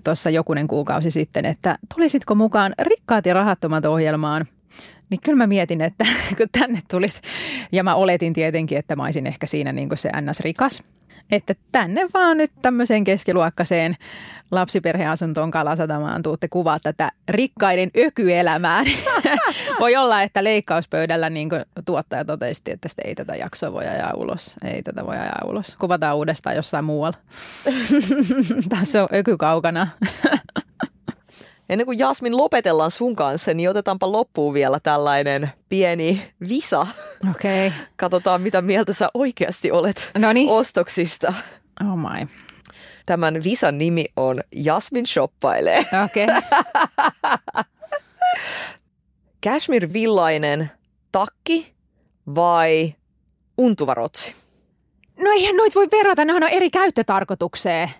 [0.04, 4.44] tuossa jokunen kuukausi sitten, että tulisitko mukaan rikkaat ja rahattomat ohjelmaan–
[5.10, 6.06] niin kyllä mä mietin, että
[6.36, 7.20] kun tänne tulisi,
[7.72, 10.82] ja mä oletin tietenkin, että mä olisin ehkä siinä niin kuin se ns-rikas,
[11.30, 13.96] että tänne vaan nyt tämmöiseen keskiluokkaiseen
[14.50, 18.84] lapsiperheasuntoon Kalasatamaan tuutte kuvaa tätä rikkaiden ökyelämää.
[19.80, 21.48] voi olla, että leikkauspöydällä niin
[21.84, 24.54] tuottaja totesi, että ei tätä jaksoa voi ajaa ulos.
[24.64, 25.76] Ei tätä voi ajaa ulos.
[25.78, 27.18] Kuvataan uudestaan jossain muualla.
[28.68, 29.86] Tässä on öky kaukana.
[31.70, 36.86] Ennen kuin Jasmin lopetellaan sun kanssa, niin otetaanpa loppuun vielä tällainen pieni visa.
[37.30, 37.66] Okei.
[37.66, 37.78] Okay.
[37.96, 40.48] Katsotaan, mitä mieltä sä oikeasti olet Noniin.
[40.48, 41.34] ostoksista.
[41.80, 42.26] Oh my.
[43.06, 45.84] Tämän visan nimi on Jasmin shoppailee.
[46.04, 46.24] Okei.
[46.24, 46.42] Okay.
[49.46, 50.70] Cashmere villainen
[51.12, 51.74] takki
[52.34, 52.94] vai
[53.58, 54.34] untuva rotsi?
[55.18, 57.90] No eihän noit voi verrata, ne on eri käyttötarkoitukseen.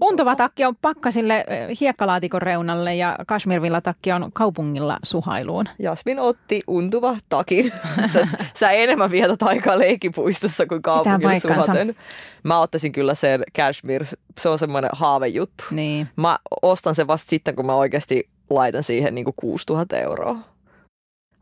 [0.00, 5.64] Untuva takki on pakkasille eh, hiekkalaatikon reunalle ja kashmirvilla takki on kaupungilla suhailuun.
[5.78, 7.72] Jasmin otti untuva takin.
[8.12, 11.94] Sä, sä enemmän vietät aikaa leikipuistossa kuin kaupungilla suhaten.
[12.42, 14.06] Mä ottaisin kyllä sen cashmere.
[14.40, 15.64] Se on semmoinen haavejuttu.
[15.70, 16.08] Niin.
[16.16, 20.36] Mä ostan sen vasta sitten, kun mä oikeasti laitan siihen niin 6000 euroa.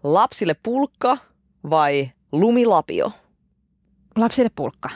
[0.02, 1.18] Lapsille pulkka
[1.70, 3.12] vai lumilapio?
[4.16, 4.90] Lapsille pulkka.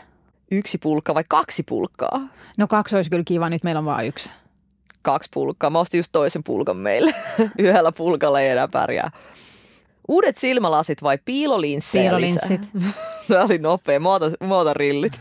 [0.50, 2.20] Yksi pulkka vai kaksi pulkkaa?
[2.58, 4.32] No kaksi olisi kyllä kiva, nyt meillä on vain yksi.
[5.02, 5.70] Kaksi pulkkaa.
[5.70, 7.14] Mä ostin just toisen pulkan meille.
[7.58, 9.10] Yhdellä pulkalla ei enää pärjää.
[10.08, 12.12] Uudet silmälasit vai Piilolinssit.
[12.20, 12.58] lisää?
[13.28, 14.00] Tämä oli nopea.
[14.00, 15.20] Mä otan, mä otan rillit.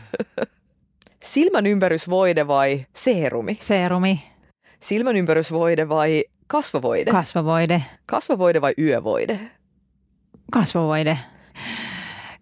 [1.22, 3.56] Silmän ympärysvoide vai seerumi?
[3.60, 4.22] Seerumi,
[4.80, 7.10] Silmän ympärysvoide vai kasvavoide?
[7.10, 9.40] kasvavoide, kasvavoide vai yövoide?
[10.52, 11.18] kasvavoide.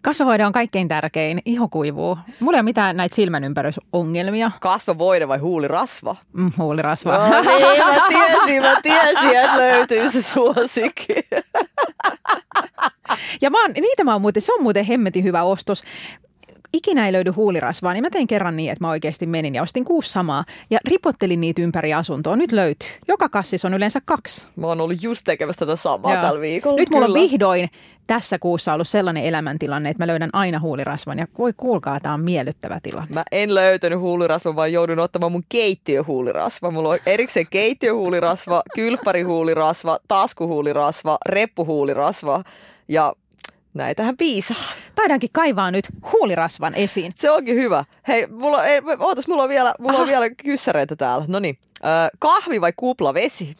[0.05, 1.41] Kasvavoide on kaikkein tärkein.
[1.45, 2.17] Iho kuivuu.
[2.39, 4.51] Mulla ei ole mitään näitä silmänympärysongelmia.
[4.61, 6.15] Kasvavoide vai huulirasva?
[6.33, 7.17] Mm, huulirasva.
[7.17, 11.13] No niin, mä tiesin, mä tiesin, että löytyy se suosikki.
[13.41, 15.83] Ja mä oon, niitä mä oon muuten, se on muuten hemmetin hyvä ostos.
[16.75, 19.85] Ikinä ei löydy huulirasvaa, niin mä tein kerran niin, että mä oikeasti menin ja ostin
[19.85, 22.35] kuusi samaa ja ripottelin niitä ympäri asuntoa.
[22.35, 22.89] Nyt löytyy.
[23.07, 24.47] Joka kassissa on yleensä kaksi.
[24.55, 26.21] Mä oon ollut just tekemässä tätä samaa Joo.
[26.21, 26.77] tällä viikolla.
[26.77, 27.19] Nyt mulla kyllä.
[27.19, 27.69] on vihdoin
[28.07, 32.21] tässä kuussa ollut sellainen elämäntilanne, että mä löydän aina huulirasvan ja voi kuulkaa, tämä on
[32.21, 33.13] miellyttävä tilanne.
[33.13, 36.71] Mä en löytänyt huulirasvaa, vaan joudun ottamaan mun keittiöhuulirasva.
[36.71, 42.43] Mulla on erikseen keittiöhuulirasva, kylppärihuulirasva, taskuhuulirasva, reppuhuulirasva
[42.87, 43.13] ja
[43.75, 44.57] näitähän piisaa.
[44.95, 47.11] Taidankin kaivaa nyt huulirasvan esiin.
[47.15, 47.83] Se onkin hyvä.
[48.07, 51.25] Hei, mulla, ei, ootas, mulla on vielä, mulla on vielä kyssäreitä täällä.
[51.27, 51.57] No niin,
[52.19, 53.55] kahvi vai kuplavesi?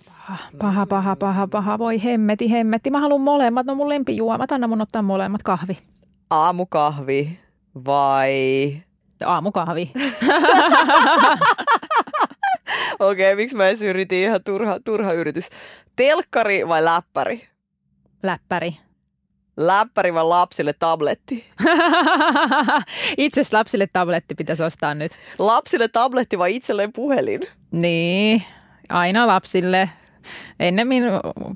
[0.60, 1.80] Paha, paha, paha, paha.
[1.80, 2.90] Voi hemmeti, hemmetti.
[2.90, 3.66] Mä haluan molemmat.
[3.66, 4.52] No mun lempijuomat.
[4.52, 5.78] Anna mun ottaa molemmat kahvi.
[6.30, 7.40] Aamukahvi
[7.86, 8.82] vai...
[9.26, 9.92] Aamukahvi.
[13.00, 15.50] Okei, okay, miksi mä edes yritin ihan turha, turha yritys.
[15.96, 17.48] Telkkari vai läppäri?
[18.24, 18.78] Läppäri.
[19.58, 21.46] Läppäri vai lapsille tabletti?
[23.18, 25.12] Itse lapsille tabletti pitäisi ostaa nyt.
[25.40, 27.42] Lapsille tabletti vai itselleen puhelin?
[27.72, 28.44] Niin,
[28.90, 29.90] aina lapsille.
[30.60, 31.04] Ennemmin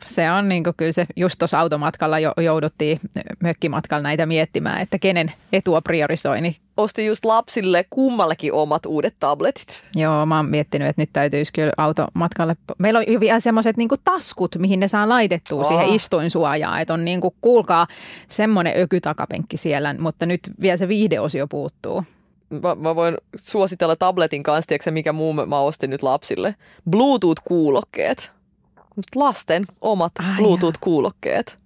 [0.06, 3.00] se on niin kyllä se, just tuossa automatkalla jo, jouduttiin
[3.40, 6.42] mökkimatkalla näitä miettimään, että kenen etua priorisoi.
[6.42, 9.84] Niin Ostin just lapsille kummallekin omat uudet tabletit.
[9.96, 12.56] joo, mä oon miettinyt, että nyt täytyisi kyllä automatkalle.
[12.78, 15.68] Meillä on jo vielä semmoiset niin taskut, mihin ne saa laitettua Oh.
[15.68, 16.82] siihen istuinsuojaan.
[16.82, 17.88] Että on niin kuin, kuulkaa,
[18.28, 22.04] semmoinen ökytakapenkki siellä, mutta nyt vielä se viihdeosio puuttuu.
[22.50, 26.56] Mä, mä voin suositella tabletin kanssa, tiedätkö, mikä muu mä, mä ostin nyt lapsille.
[26.90, 28.32] Bluetooth-kuulokkeet.
[29.16, 31.58] Lasten omat Ai Bluetooth-kuulokkeet.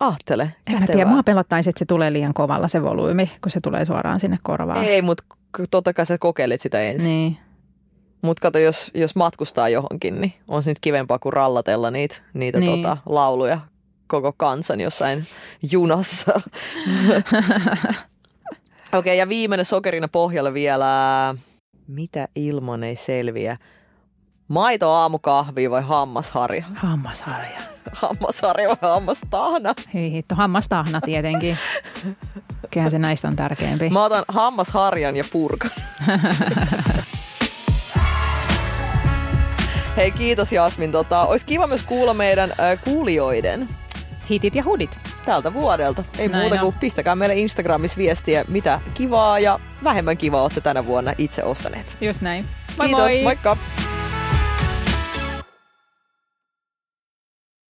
[0.00, 3.60] Ahtele, En mä tiedä, mua pelottaisi, että se tulee liian kovalla se volyymi, kun se
[3.60, 4.84] tulee suoraan sinne korvaan.
[4.84, 5.24] Ei, mutta
[5.70, 7.08] totta kai sä kokeilet sitä ensin.
[7.08, 7.38] Niin.
[8.22, 12.60] Mutta kato, jos, jos matkustaa johonkin, niin on se nyt kivempaa kuin rallatella niitä, niitä
[12.60, 12.82] Niin.
[12.82, 13.60] tota, lauluja
[14.06, 15.24] koko kansan jossain
[15.70, 16.32] junassa.
[18.92, 21.34] Okei, okay, ja viimeinen sokerina pohjalle vielä.
[21.86, 23.56] Mitä ilman ei selviä?
[24.48, 26.64] Maito aamukahvi vai hammasharja?
[26.74, 27.58] Hammasharja.
[28.02, 29.74] Hammasharja vai hammastahna?
[29.94, 31.56] Hyi hitto, hammastahna tietenkin.
[32.70, 33.90] Kyllähän se näistä on tärkeämpi.
[33.90, 35.70] Mä otan hammasharjan ja purkan.
[39.96, 40.92] Hei, kiitos Jasmin.
[40.92, 43.68] Tota, olisi kiva myös kuulla meidän äh, kuulijoiden
[44.30, 44.98] Hitit ja hudit.
[45.24, 46.04] tältä vuodelta.
[46.18, 46.60] Ei Näin muuta on.
[46.60, 51.96] kuin pistäkää meille Instagramissa viestiä, mitä kivaa ja vähemmän kivaa olette tänä vuonna itse ostaneet.
[52.00, 52.46] Just näin.
[52.76, 53.22] Moi Kiitos, moi!
[53.22, 53.56] moikka!